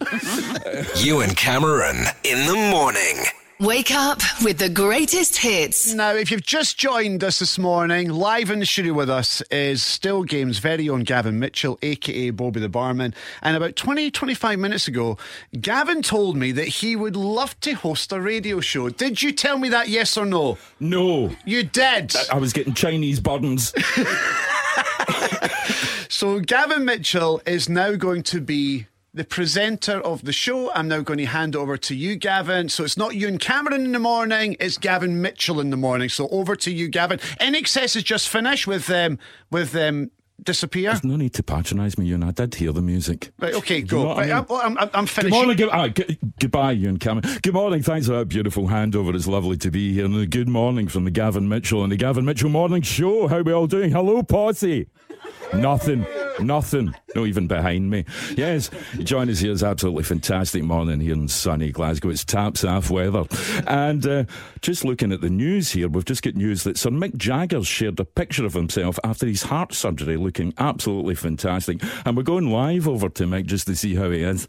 Ewen 0.98 1.36
Cameron 1.36 2.06
in 2.24 2.48
the 2.48 2.56
morning. 2.72 3.24
Wake 3.60 3.90
up 3.90 4.22
with 4.44 4.60
the 4.60 4.70
greatest 4.70 5.38
hits. 5.38 5.92
Now, 5.92 6.12
if 6.12 6.30
you've 6.30 6.46
just 6.46 6.78
joined 6.78 7.24
us 7.24 7.40
this 7.40 7.58
morning, 7.58 8.10
live 8.10 8.52
in 8.52 8.60
the 8.60 8.68
studio 8.68 8.94
with 8.94 9.10
us 9.10 9.42
is 9.50 9.82
Still 9.82 10.24
Games' 10.24 10.60
very 10.60 10.88
own 10.88 11.04
Gavin 11.04 11.40
Mitchell, 11.40 11.80
aka 11.82 12.30
Bobby 12.30 12.60
the 12.60 12.70
Barman. 12.70 13.16
And 13.42 13.58
about 13.58 13.76
20, 13.76 14.12
25 14.12 14.60
minutes 14.60 14.88
ago, 14.88 15.18
Gavin 15.60 16.04
told 16.04 16.38
me 16.38 16.52
that 16.52 16.68
he 16.68 16.96
would 16.96 17.16
love 17.16 17.60
to 17.62 17.74
host 17.74 18.12
a 18.12 18.22
radio 18.22 18.60
show. 18.60 18.90
Did 18.90 19.24
you 19.24 19.32
tell 19.32 19.58
me 19.58 19.70
that, 19.70 19.90
yes 19.90 20.18
or 20.18 20.28
no? 20.28 20.60
No. 20.80 21.36
You 21.44 21.64
did. 21.64 22.16
I 22.32 22.38
was 22.38 22.54
getting 22.54 22.76
Chinese 22.76 23.20
burdens. 23.20 23.74
So 26.10 26.40
Gavin 26.40 26.86
Mitchell 26.86 27.42
is 27.46 27.68
now 27.68 27.96
going 27.96 28.24
to 28.24 28.40
be 28.40 28.88
the 29.18 29.24
presenter 29.26 30.00
of 30.00 30.24
the 30.24 30.32
show. 30.34 30.72
I'm 30.74 30.88
now 30.88 31.02
going 31.02 31.20
to 31.20 31.26
hand 31.26 31.56
over 31.56 31.76
to 31.78 31.96
you, 31.96 32.16
Gavin. 32.16 32.70
So 32.70 32.84
it's 32.84 32.98
not 32.98 33.16
Ewen 33.16 33.38
Cameron 33.38 33.84
in 33.86 33.92
the 33.92 34.00
morning, 34.00 34.56
it's 34.60 34.78
Gavin 34.78 35.22
Mitchell 35.22 35.60
in 35.60 35.70
the 35.72 35.78
morning. 35.78 36.10
So 36.10 36.28
over 36.30 36.56
to 36.56 36.72
you, 36.72 36.88
Gavin. 36.88 37.20
INXS 37.42 37.96
is 37.96 38.04
just 38.04 38.30
finished 38.30 38.68
with 38.68 38.90
um 38.90 39.20
with 39.52 39.76
um 39.76 40.12
disappear. 40.44 40.92
There's 40.92 41.04
no 41.04 41.16
need 41.16 41.34
to 41.34 41.42
patronise 41.44 41.98
me, 41.98 42.06
Ewen. 42.06 42.24
I 42.24 42.30
did 42.32 42.54
hear 42.56 42.72
the 42.72 42.82
music. 42.84 43.32
Right, 43.40 43.56
okay, 43.56 43.82
go. 43.82 43.98
you 43.98 44.04
know 44.04 44.10
what 44.10 44.18
I 44.18 44.32
Right, 44.40 44.50
mean? 44.78 44.90
I'm 44.94 45.06
Good 45.08 45.30
morning, 45.32 45.58
good, 45.58 45.70
ah, 45.72 45.88
g- 45.88 46.20
goodbye, 46.40 46.74
Ewen 46.74 47.00
Cameron. 47.00 47.40
Good 47.42 47.56
morning, 47.56 47.82
thanks 47.82 48.06
for 48.06 48.14
that 48.20 48.26
beautiful 48.28 48.68
handover. 48.68 49.16
It's 49.16 49.26
lovely 49.26 49.58
to 49.58 49.72
be 49.72 49.94
here. 49.94 50.06
And 50.06 50.16
a 50.16 50.28
good 50.28 50.48
morning 50.48 50.88
from 50.90 51.06
the 51.06 51.12
Gavin 51.12 51.50
Mitchell 51.50 51.82
and 51.82 51.92
the 51.92 51.98
Gavin 51.98 52.24
Mitchell 52.24 52.50
Morning 52.52 52.84
Show. 52.84 53.28
How 53.28 53.42
we 53.42 53.52
all 53.52 53.66
doing? 53.66 53.90
Hello, 53.92 54.22
posse. 54.22 54.86
Nothing, 55.56 56.06
nothing, 56.40 56.94
not 57.16 57.28
even 57.28 57.48
behind 57.48 57.90
me. 57.90 58.06
Yes, 58.36 58.70
join 59.00 59.30
us 59.30 59.40
here. 59.40 59.52
It's 59.52 59.64
absolutely 59.64 60.04
fantastic 60.04 60.64
morning 60.64 61.00
here 61.00 61.14
in 61.14 61.28
sunny 61.28 61.72
Glasgow. 61.72 62.10
It's 62.10 62.24
taps 62.26 62.64
off 62.64 62.90
weather. 62.90 63.26
And 63.66 64.06
uh, 64.06 64.24
just 64.62 64.86
looking 64.86 65.12
at 65.12 65.22
the 65.22 65.30
news 65.30 65.72
here, 65.72 65.88
we've 65.88 66.06
just 66.06 66.24
got 66.24 66.36
news 66.36 66.64
that 66.64 66.78
Sir 66.78 66.90
Mick 66.90 67.18
Jagger 67.18 67.64
shared 67.64 68.00
a 68.00 68.06
picture 68.06 68.46
of 68.46 68.54
himself 68.54 69.00
after 69.04 69.26
his 69.26 69.44
heart 69.44 69.74
surgery 69.74 70.18
looking 70.18 70.54
absolutely 70.58 71.16
fantastic. 71.16 71.82
And 72.06 72.16
we're 72.18 72.24
going 72.24 72.50
live 72.50 72.88
over 72.88 73.10
to 73.10 73.24
Mick 73.26 73.46
just 73.46 73.68
to 73.68 73.76
see 73.76 73.96
how 73.96 74.12
he 74.12 74.22
is. 74.22 74.48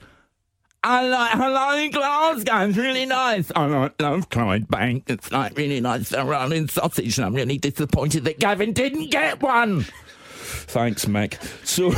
I 0.85 1.09
like 1.09 1.33
hello 1.33 1.89
Glasgow, 1.91 2.69
it's 2.69 2.79
really 2.79 3.05
nice. 3.05 3.51
I 3.57 3.67
love 3.67 4.29
Clydebank, 4.31 5.11
it's 5.11 5.33
like 5.33 5.59
really 5.59 5.81
nice 5.81 6.09
surrounding 6.09 6.69
sausage, 6.69 7.19
and 7.19 7.27
I'm 7.27 7.35
really 7.35 7.59
disappointed 7.59 8.25
that 8.25 8.39
Gavin 8.39 8.73
didn't 8.73 9.11
get 9.11 9.43
one. 9.43 9.87
Thanks, 10.65 11.07
Mick. 11.07 11.39
So 11.67 11.93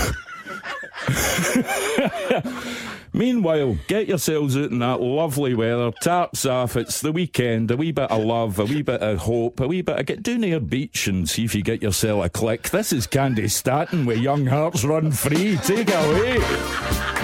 Meanwhile, 3.12 3.78
get 3.88 4.06
yourselves 4.06 4.56
out 4.56 4.70
in 4.70 4.78
that 4.78 5.00
lovely 5.00 5.54
weather, 5.54 5.90
taps 6.00 6.46
off, 6.46 6.76
it's 6.76 7.00
the 7.00 7.10
weekend, 7.10 7.70
a 7.70 7.76
wee 7.76 7.92
bit 7.92 8.10
of 8.10 8.22
love, 8.22 8.58
a 8.58 8.64
wee 8.64 8.82
bit 8.82 9.02
of 9.02 9.18
hope, 9.18 9.58
a 9.60 9.66
wee 9.66 9.82
bit 9.82 9.98
of 9.98 10.06
get 10.06 10.22
down 10.22 10.42
near 10.42 10.60
beach 10.60 11.08
and 11.08 11.28
see 11.28 11.44
if 11.44 11.54
you 11.54 11.62
get 11.62 11.82
yourself 11.82 12.24
a 12.24 12.28
click. 12.28 12.70
This 12.70 12.92
is 12.92 13.06
Candi 13.06 13.50
Staton 13.50 14.06
with 14.06 14.18
Young 14.18 14.46
Hearts 14.46 14.84
Run 14.84 15.10
Free. 15.10 15.56
Take 15.56 15.88
it 15.90 15.94
away. 15.94 17.19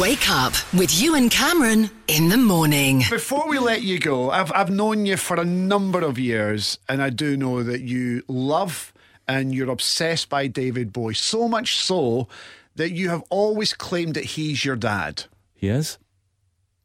Wake 0.00 0.30
up 0.30 0.52
with 0.74 1.02
Ewen 1.02 1.28
Cameron 1.28 1.90
in 2.06 2.28
the 2.28 2.36
morning. 2.36 3.02
Before 3.10 3.48
we 3.48 3.58
let 3.58 3.82
you 3.82 3.98
go, 3.98 4.30
I've, 4.30 4.52
I've 4.52 4.70
known 4.70 5.06
you 5.06 5.16
for 5.16 5.40
a 5.40 5.44
number 5.44 6.02
of 6.02 6.20
years, 6.20 6.78
and 6.88 7.02
I 7.02 7.10
do 7.10 7.36
know 7.36 7.64
that 7.64 7.80
you 7.80 8.22
love 8.28 8.92
and 9.26 9.52
you're 9.52 9.70
obsessed 9.70 10.28
by 10.28 10.46
David 10.46 10.92
Bowie. 10.92 11.14
So 11.14 11.48
much 11.48 11.74
so 11.74 12.28
that 12.76 12.92
you 12.92 13.08
have 13.08 13.24
always 13.28 13.74
claimed 13.74 14.14
that 14.14 14.24
he's 14.24 14.64
your 14.64 14.76
dad. 14.76 15.24
He 15.56 15.68
is? 15.68 15.98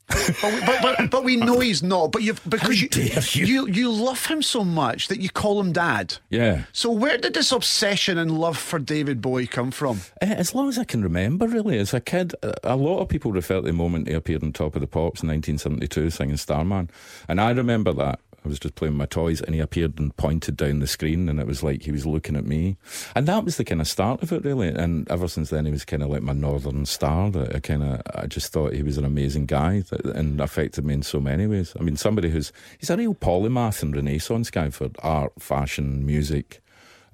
But, 0.08 0.54
we- 0.54 0.60
but, 0.66 0.82
but, 0.82 1.12
but 1.12 1.24
we 1.24 1.36
know 1.38 1.60
he's 1.60 1.82
not. 1.82 2.12
But 2.12 2.22
you've 2.24 2.42
because 2.48 2.82
you, 2.82 2.89
you. 3.34 3.46
you 3.46 3.68
you 3.68 3.92
love 3.92 4.26
him 4.26 4.42
so 4.42 4.63
much 4.63 5.08
that 5.08 5.20
you 5.20 5.30
call 5.30 5.60
him 5.60 5.72
dad. 5.72 6.18
Yeah. 6.30 6.63
So 6.74 6.92
where 6.92 7.18
did 7.18 7.34
this 7.34 7.52
obsession 7.52 8.18
and 8.18 8.38
love 8.38 8.58
for 8.58 8.80
David 8.80 9.22
Bowie 9.22 9.48
come 9.48 9.72
from? 9.72 10.02
Eh, 10.22 10.34
As 10.34 10.54
long 10.54 10.70
as 10.70 10.78
I 10.78 10.84
can 10.84 11.02
remember, 11.02 11.48
really, 11.48 11.78
as 11.80 11.94
a 11.94 12.00
kid, 12.00 12.34
a 12.63 12.76
lot 12.76 13.00
of 13.00 13.10
people 13.10 13.32
refer 13.32 13.56
to 13.56 13.62
the 13.62 13.74
moment 13.74 14.08
he 14.08 14.13
appeared 14.13 14.44
on 14.44 14.52
Top 14.54 14.76
of 14.76 14.82
the 14.82 14.88
Pops 14.88 15.24
in 15.24 15.30
1972 15.30 16.10
singing 16.10 16.38
Starman. 16.38 16.89
And 17.28 17.39
I 17.42 17.52
remember 17.52 17.94
that. 17.94 18.20
I 18.46 18.50
was 18.50 18.60
just 18.60 18.76
playing 18.76 18.96
my 18.96 19.06
toys 19.06 19.42
and 19.42 19.56
he 19.56 19.62
appeared 19.62 20.00
and 20.00 20.16
pointed 20.18 20.58
down 20.58 20.80
the 20.80 20.88
screen 20.88 21.30
and 21.30 21.40
it 21.40 21.48
was 21.48 21.64
like 21.64 21.84
he 21.84 21.92
was 21.92 22.06
looking 22.06 22.36
at 22.36 22.46
me. 22.46 22.78
And 23.16 23.28
that 23.28 23.46
was 23.46 23.58
the 23.58 23.64
kind 23.64 23.82
of 23.82 23.88
start 23.88 24.22
of 24.22 24.32
it, 24.32 24.44
really. 24.44 24.70
And 24.70 25.10
ever 25.10 25.28
since 25.28 25.50
then, 25.50 25.66
he 25.66 25.72
was 25.72 25.86
kind 25.86 26.04
of 26.04 26.10
like 26.10 26.22
my 26.22 26.34
northern 26.34 26.86
star. 26.86 27.32
That 27.32 27.56
I 27.56 27.60
kind 27.60 27.84
of, 27.84 28.02
I 28.16 28.26
just 28.28 28.52
thought 28.52 28.74
he 28.74 28.84
was 28.84 28.98
an 28.98 29.06
amazing 29.06 29.46
guy 29.46 29.84
that, 29.90 30.06
and 30.06 30.42
affected 30.42 30.86
me 30.86 30.94
in 30.96 31.04
so 31.04 31.20
many 31.20 31.48
ways. 31.48 31.74
I 31.80 31.84
mean, 31.84 31.98
somebody 31.98 32.30
who's, 32.30 32.52
he's 32.78 32.90
a 32.90 32.98
real 32.98 33.16
polymath 33.16 33.82
and 33.82 33.96
renaissance 33.96 34.50
guy 34.50 34.70
for 34.70 34.90
art, 35.00 35.34
fashion, 35.40 36.06
music. 36.06 36.62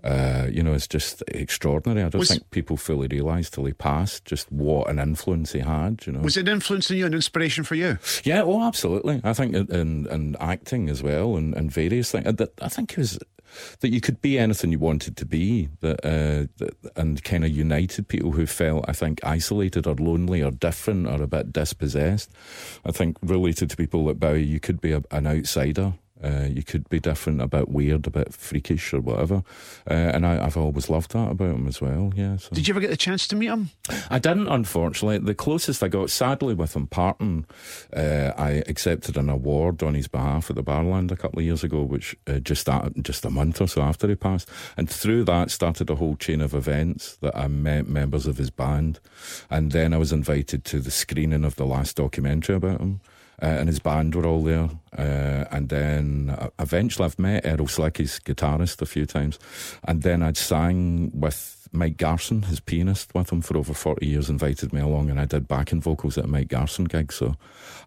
Uh, 0.03 0.47
you 0.51 0.63
know, 0.63 0.73
it's 0.73 0.87
just 0.87 1.23
extraordinary. 1.27 2.03
I 2.03 2.09
don't 2.09 2.19
Was- 2.19 2.29
think 2.29 2.49
people 2.51 2.77
fully 2.77 3.07
realise 3.07 3.49
till 3.49 3.65
he 3.65 3.73
passed 3.73 4.25
just 4.25 4.51
what 4.51 4.89
an 4.89 4.97
influence 4.97 5.51
he 5.51 5.59
had. 5.59 6.03
You 6.05 6.13
know, 6.13 6.21
Was 6.21 6.37
it 6.37 6.47
an 6.47 6.53
influence 6.55 6.69
influencing 6.69 6.97
you 6.99 7.05
an 7.07 7.13
inspiration 7.13 7.63
for 7.63 7.75
you? 7.75 7.97
yeah, 8.23 8.41
oh, 8.43 8.63
absolutely. 8.63 9.21
I 9.23 9.33
think 9.33 9.55
in, 9.55 9.67
in, 9.73 10.07
in 10.07 10.35
acting 10.39 10.89
as 10.89 11.01
well, 11.03 11.35
and, 11.35 11.53
and 11.55 11.71
various 11.71 12.11
things. 12.11 12.25
That 12.35 12.51
I 12.61 12.69
think 12.69 12.91
it 12.93 12.97
was 12.97 13.19
that 13.79 13.89
you 13.89 13.99
could 13.99 14.21
be 14.21 14.37
anything 14.37 14.71
you 14.71 14.77
wanted 14.77 15.17
to 15.17 15.25
be, 15.25 15.69
that, 15.81 16.05
uh, 16.05 16.45
that 16.57 16.75
and 16.95 17.23
kind 17.23 17.43
of 17.43 17.49
united 17.49 18.07
people 18.07 18.31
who 18.31 18.45
felt, 18.45 18.85
I 18.87 18.93
think, 18.93 19.19
isolated 19.23 19.87
or 19.87 19.95
lonely 19.95 20.43
or 20.43 20.51
different 20.51 21.07
or 21.07 21.23
a 21.23 21.27
bit 21.27 21.51
dispossessed. 21.51 22.29
I 22.85 22.91
think 22.91 23.17
related 23.23 23.71
to 23.71 23.75
people 23.77 24.03
like 24.05 24.19
Bowie, 24.19 24.43
you 24.43 24.59
could 24.59 24.79
be 24.79 24.91
a, 24.91 25.01
an 25.11 25.25
outsider. 25.25 25.93
Uh, 26.23 26.47
you 26.49 26.63
could 26.63 26.87
be 26.89 26.99
different, 26.99 27.41
a 27.41 27.47
bit 27.47 27.69
weird, 27.69 28.05
a 28.07 28.09
bit 28.09 28.33
freakish, 28.33 28.93
or 28.93 28.99
whatever. 28.99 29.43
Uh, 29.89 29.93
and 29.93 30.25
I, 30.25 30.45
I've 30.45 30.57
always 30.57 30.89
loved 30.89 31.11
that 31.11 31.31
about 31.31 31.55
him 31.55 31.67
as 31.67 31.81
well. 31.81 32.11
Yeah. 32.15 32.37
So. 32.37 32.49
Did 32.53 32.67
you 32.67 32.73
ever 32.73 32.81
get 32.81 32.89
the 32.89 32.97
chance 32.97 33.27
to 33.29 33.35
meet 33.35 33.47
him? 33.47 33.69
I 34.09 34.19
didn't, 34.19 34.47
unfortunately. 34.47 35.19
The 35.19 35.35
closest 35.35 35.81
I 35.81 35.87
got, 35.87 36.09
sadly, 36.09 36.53
with 36.53 36.75
him 36.75 36.87
parting, 36.87 37.45
uh, 37.95 38.33
I 38.37 38.63
accepted 38.67 39.17
an 39.17 39.29
award 39.29 39.81
on 39.81 39.93
his 39.93 40.07
behalf 40.07 40.49
at 40.49 40.55
the 40.55 40.63
Barland 40.63 41.11
a 41.11 41.15
couple 41.15 41.39
of 41.39 41.45
years 41.45 41.63
ago, 41.63 41.83
which 41.83 42.15
uh, 42.27 42.39
just 42.39 42.65
that, 42.65 42.91
just 43.01 43.25
a 43.25 43.29
month 43.29 43.61
or 43.61 43.67
so 43.67 43.81
after 43.81 44.07
he 44.07 44.15
passed, 44.15 44.49
and 44.75 44.89
through 44.89 45.23
that 45.25 45.51
started 45.51 45.89
a 45.89 45.95
whole 45.95 46.15
chain 46.15 46.41
of 46.41 46.53
events 46.53 47.15
that 47.17 47.35
I 47.35 47.47
met 47.47 47.87
members 47.87 48.27
of 48.27 48.37
his 48.37 48.49
band, 48.49 48.99
and 49.49 49.71
then 49.71 49.93
I 49.93 49.97
was 49.97 50.11
invited 50.11 50.65
to 50.65 50.79
the 50.79 50.91
screening 50.91 51.45
of 51.45 51.55
the 51.55 51.65
last 51.65 51.95
documentary 51.95 52.55
about 52.55 52.81
him. 52.81 53.01
Uh, 53.41 53.45
and 53.45 53.69
his 53.69 53.79
band 53.79 54.15
were 54.15 54.25
all 54.25 54.43
there. 54.43 54.69
Uh, 54.97 55.45
and 55.51 55.69
then 55.69 56.51
eventually 56.59 57.05
I've 57.05 57.19
met 57.19 57.45
Earl 57.45 57.67
Slick, 57.67 57.97
his 57.97 58.19
guitarist, 58.19 58.81
a 58.81 58.85
few 58.85 59.05
times. 59.05 59.39
And 59.85 60.01
then 60.01 60.21
I'd 60.21 60.37
sang 60.37 61.11
with 61.13 61.67
Mike 61.71 61.97
Garson, 61.97 62.43
his 62.43 62.59
pianist, 62.59 63.13
with 63.13 63.31
him 63.31 63.41
for 63.41 63.57
over 63.57 63.73
40 63.73 64.05
years, 64.05 64.29
invited 64.29 64.73
me 64.73 64.81
along, 64.81 65.09
and 65.09 65.19
I 65.19 65.25
did 65.25 65.47
backing 65.47 65.81
vocals 65.81 66.17
at 66.17 66.25
a 66.25 66.27
Mike 66.27 66.47
Garson 66.47 66.85
gig. 66.85 67.13
So 67.13 67.35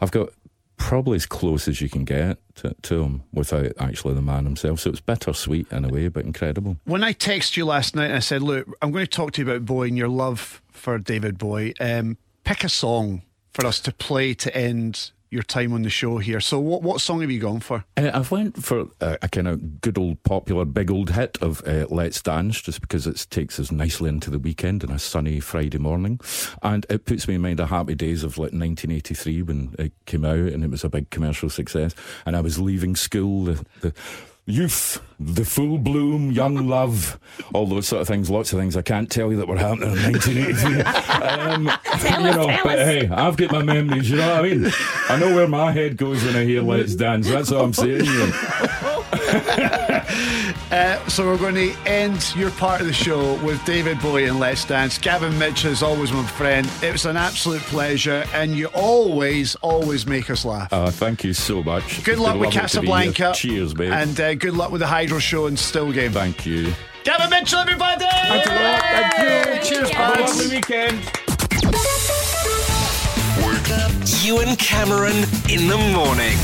I've 0.01 0.13
got 0.13 0.31
probably 0.77 1.17
as 1.17 1.27
close 1.27 1.69
as 1.69 1.81
you 1.81 1.89
can 1.89 2.05
get 2.05 2.39
to, 2.57 2.75
to 2.83 3.03
him 3.03 3.23
without 3.33 3.73
actually 3.79 4.15
the 4.15 4.23
man 4.23 4.45
himself. 4.45 4.81
So 4.81 4.91
it's 4.91 5.01
bittersweet 5.01 5.71
in 5.71 5.85
a 5.85 5.89
way, 5.89 6.09
but 6.09 6.25
incredible. 6.25 6.77
When 6.85 7.05
I 7.05 7.13
texted 7.13 7.57
you 7.57 7.67
last 7.67 7.95
night 7.95 8.07
and 8.07 8.17
I 8.17 8.21
said, 8.21 8.43
Look, 8.43 8.67
I'm 8.83 8.91
going 8.91 9.05
to 9.05 9.11
talk 9.11 9.33
to 9.33 9.43
you 9.43 9.51
about 9.51 9.65
Bowie 9.65 9.89
and 9.89 9.99
your 9.99 10.09
love 10.09 10.63
for 10.71 10.99
David 10.99 11.39
Bowie, 11.39 11.79
um, 11.79 12.17
pick 12.45 12.65
a 12.65 12.69
song 12.69 13.23
for 13.53 13.67
us 13.67 13.81
to 13.81 13.93
play 13.93 14.35
to 14.35 14.57
end 14.57 15.13
your 15.33 15.43
time 15.43 15.73
on 15.73 15.83
the 15.83 15.91
show 15.91 16.19
here. 16.19 16.41
So, 16.41 16.59
what 16.59 16.83
what 16.83 17.01
song 17.01 17.23
have 17.23 17.31
you 17.31 17.41
gone 17.41 17.61
for? 17.61 17.85
Uh, 17.97 18.11
I've 18.13 18.31
went 18.31 18.63
for 18.63 18.89
a, 19.01 19.19
a 19.23 19.29
kind 19.29 19.49
of 19.49 19.81
good 19.81 19.97
old 19.97 20.23
popular 20.23 20.65
big 20.65 20.91
old 20.91 21.11
hit 21.11 21.39
of 21.41 21.67
uh, 21.67 21.87
"Let's 21.89 22.21
Dance" 22.23 22.61
just 22.61 22.81
because 22.81 23.07
it 23.07 23.27
takes 23.31 23.59
us 23.59 23.73
nicely 23.73 24.09
into 24.09 24.31
the 24.31 24.39
weekend 24.39 24.85
and 24.85 24.93
a 24.93 24.99
sunny 24.99 25.41
Friday 25.41 25.79
morning, 25.79 26.21
and 26.63 26.85
it 26.91 27.07
puts 27.07 27.27
me 27.27 27.37
in 27.37 27.41
mind 27.41 27.61
of 27.61 27.71
happy 27.71 27.95
days 27.95 28.25
of 28.25 28.37
like 28.37 28.53
1983 28.53 29.43
when 29.43 29.75
it 29.79 29.93
came 30.07 30.25
out 30.25 30.37
and 30.37 30.63
it 30.63 30.71
was 30.71 30.85
a 30.85 30.89
big 30.89 31.11
commercial 31.11 31.49
success, 31.49 31.95
and 32.27 32.37
I 32.37 32.41
was 32.41 32.59
leaving 32.59 32.95
school. 32.95 33.45
The, 33.45 33.65
the 33.81 33.95
youth, 34.47 35.01
the 35.21 35.45
full 35.45 35.79
bloom, 35.79 36.33
young 36.33 36.69
love, 36.69 37.19
all 37.55 37.67
those 37.67 37.87
sort 37.87 38.03
of 38.03 38.09
things. 38.09 38.29
Lots 38.29 38.53
of 38.53 38.59
things 38.59 38.77
I 38.77 38.83
can't 38.83 39.11
tell 39.11 39.31
you 39.31 39.39
that 39.39 39.49
were 39.49 39.57
happening 39.57 39.93
in 39.93 40.13
1983. 40.13 40.83
um, 41.29 41.71
you 42.25 42.33
know, 42.33 42.47
but 42.65 42.79
hey, 42.79 43.09
I've 43.09 43.37
got 43.37 43.53
my 43.53 43.63
memories. 43.63 44.11
You 44.11 44.17
know 44.17 44.29
what 44.35 44.45
I 44.45 44.49
mean? 44.49 44.73
I 45.09 45.19
know 45.19 45.35
where 45.35 45.49
my 45.49 45.73
head 45.73 45.97
goes 45.97 46.25
when 46.25 46.37
I 46.37 46.45
hear 46.45 46.63
"Let's 46.63 46.95
Dance." 46.95 47.29
That's 47.29 47.53
all 47.53 47.65
I'm 47.65 47.73
saying. 47.73 48.05
You 48.05 48.19
know. 48.19 48.33
Uh, 50.73 51.07
so 51.07 51.27
we're 51.27 51.37
going 51.37 51.55
to 51.55 51.75
end 51.85 52.35
your 52.35 52.51
part 52.53 52.81
of 52.81 52.87
the 52.87 52.93
show 52.95 53.35
with 53.45 53.63
David 53.67 54.01
Bowie 54.01 54.25
and 54.25 54.41
Let's 54.41 54.65
Dance. 54.65 54.97
Gavin 54.97 55.39
Mitch 55.39 55.67
is 55.67 55.83
always 55.83 56.11
my 56.13 56.27
friend. 56.27 56.67
It 56.83 56.93
was 56.93 57.05
an 57.05 57.19
absolute 57.19 57.61
pleasure, 57.63 58.25
and 58.33 58.57
you 58.57 58.69
always, 58.69 59.55
always 59.57 60.07
make 60.07 60.31
us 60.31 60.47
laugh. 60.47 60.73
Uh, 60.73 60.91
thank 60.91 61.25
you 61.25 61.35
so 61.35 61.63
much. 61.63 62.03
good 62.05 62.13
It's 62.13 62.21
luck 62.23 62.39
with 62.39 62.55
lovely 62.55 62.69
to 62.69 62.81
be 62.81 62.87
here. 62.87 62.95
Casablanca. 63.05 63.33
Cheers, 63.37 63.75
babe. 63.75 63.93
And 63.93 64.19
uh, 64.19 64.35
good 64.35 64.55
luck 64.55 64.71
with 64.71 64.81
the 64.81 64.87
Hydro 64.87 65.19
Show 65.19 65.47
and 65.47 65.59
Still 65.59 65.93
Game. 65.93 66.13
thank 66.13 66.47
you. 66.47 66.73
Gavin 67.05 67.29
Mitchell, 67.29 67.59
everybody! 67.59 68.07
Thanks 68.07 68.47
a 68.49 68.55
lot. 68.55 68.83
Thank 68.83 69.69
you. 69.69 69.77
Cheers, 69.77 69.91
Have 69.91 70.15
a 70.15 70.19
buds. 70.23 70.39
lovely 70.39 70.57
weekend. 70.57 70.99
Ewen 74.25 74.57
Cameron 74.57 75.17
in 75.51 75.67
the 75.69 75.77
morning. 75.95 76.39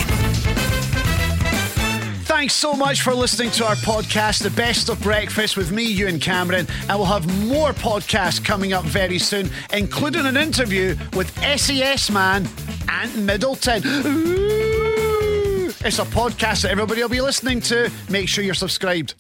Thanks 2.39 2.55
so 2.55 2.73
much 2.73 3.03
for 3.03 3.13
listening 3.13 3.51
to 3.51 3.67
our 3.67 3.75
podcast, 3.75 4.45
The 4.45 4.51
Best 4.51 4.89
of 4.89 5.03
Breakfast, 5.03 5.57
with 5.57 5.73
me, 5.73 5.83
Ewen 5.83 6.21
Cameron. 6.21 6.69
And 6.89 6.97
we'll 6.97 7.05
have 7.05 7.27
more 7.49 7.73
podcasts 7.73 8.43
coming 8.43 8.73
up 8.73 8.85
very 8.85 9.19
soon, 9.19 9.51
including 9.73 10.25
an 10.25 10.37
interview 10.37 10.95
with 11.15 11.37
SAS 11.59 12.13
man 12.13 12.47
Ant 12.89 13.17
Middleton. 13.17 13.83
Ooh. 13.85 15.67
It's 15.85 15.99
a 15.99 16.05
podcast 16.05 16.63
that 16.63 16.71
everybody 16.71 17.03
will 17.03 17.09
be 17.09 17.21
listening 17.21 17.61
to. 17.63 17.91
Make 18.09 18.29
sure 18.29 18.45
you're 18.45 18.55
subscribed. 18.55 19.17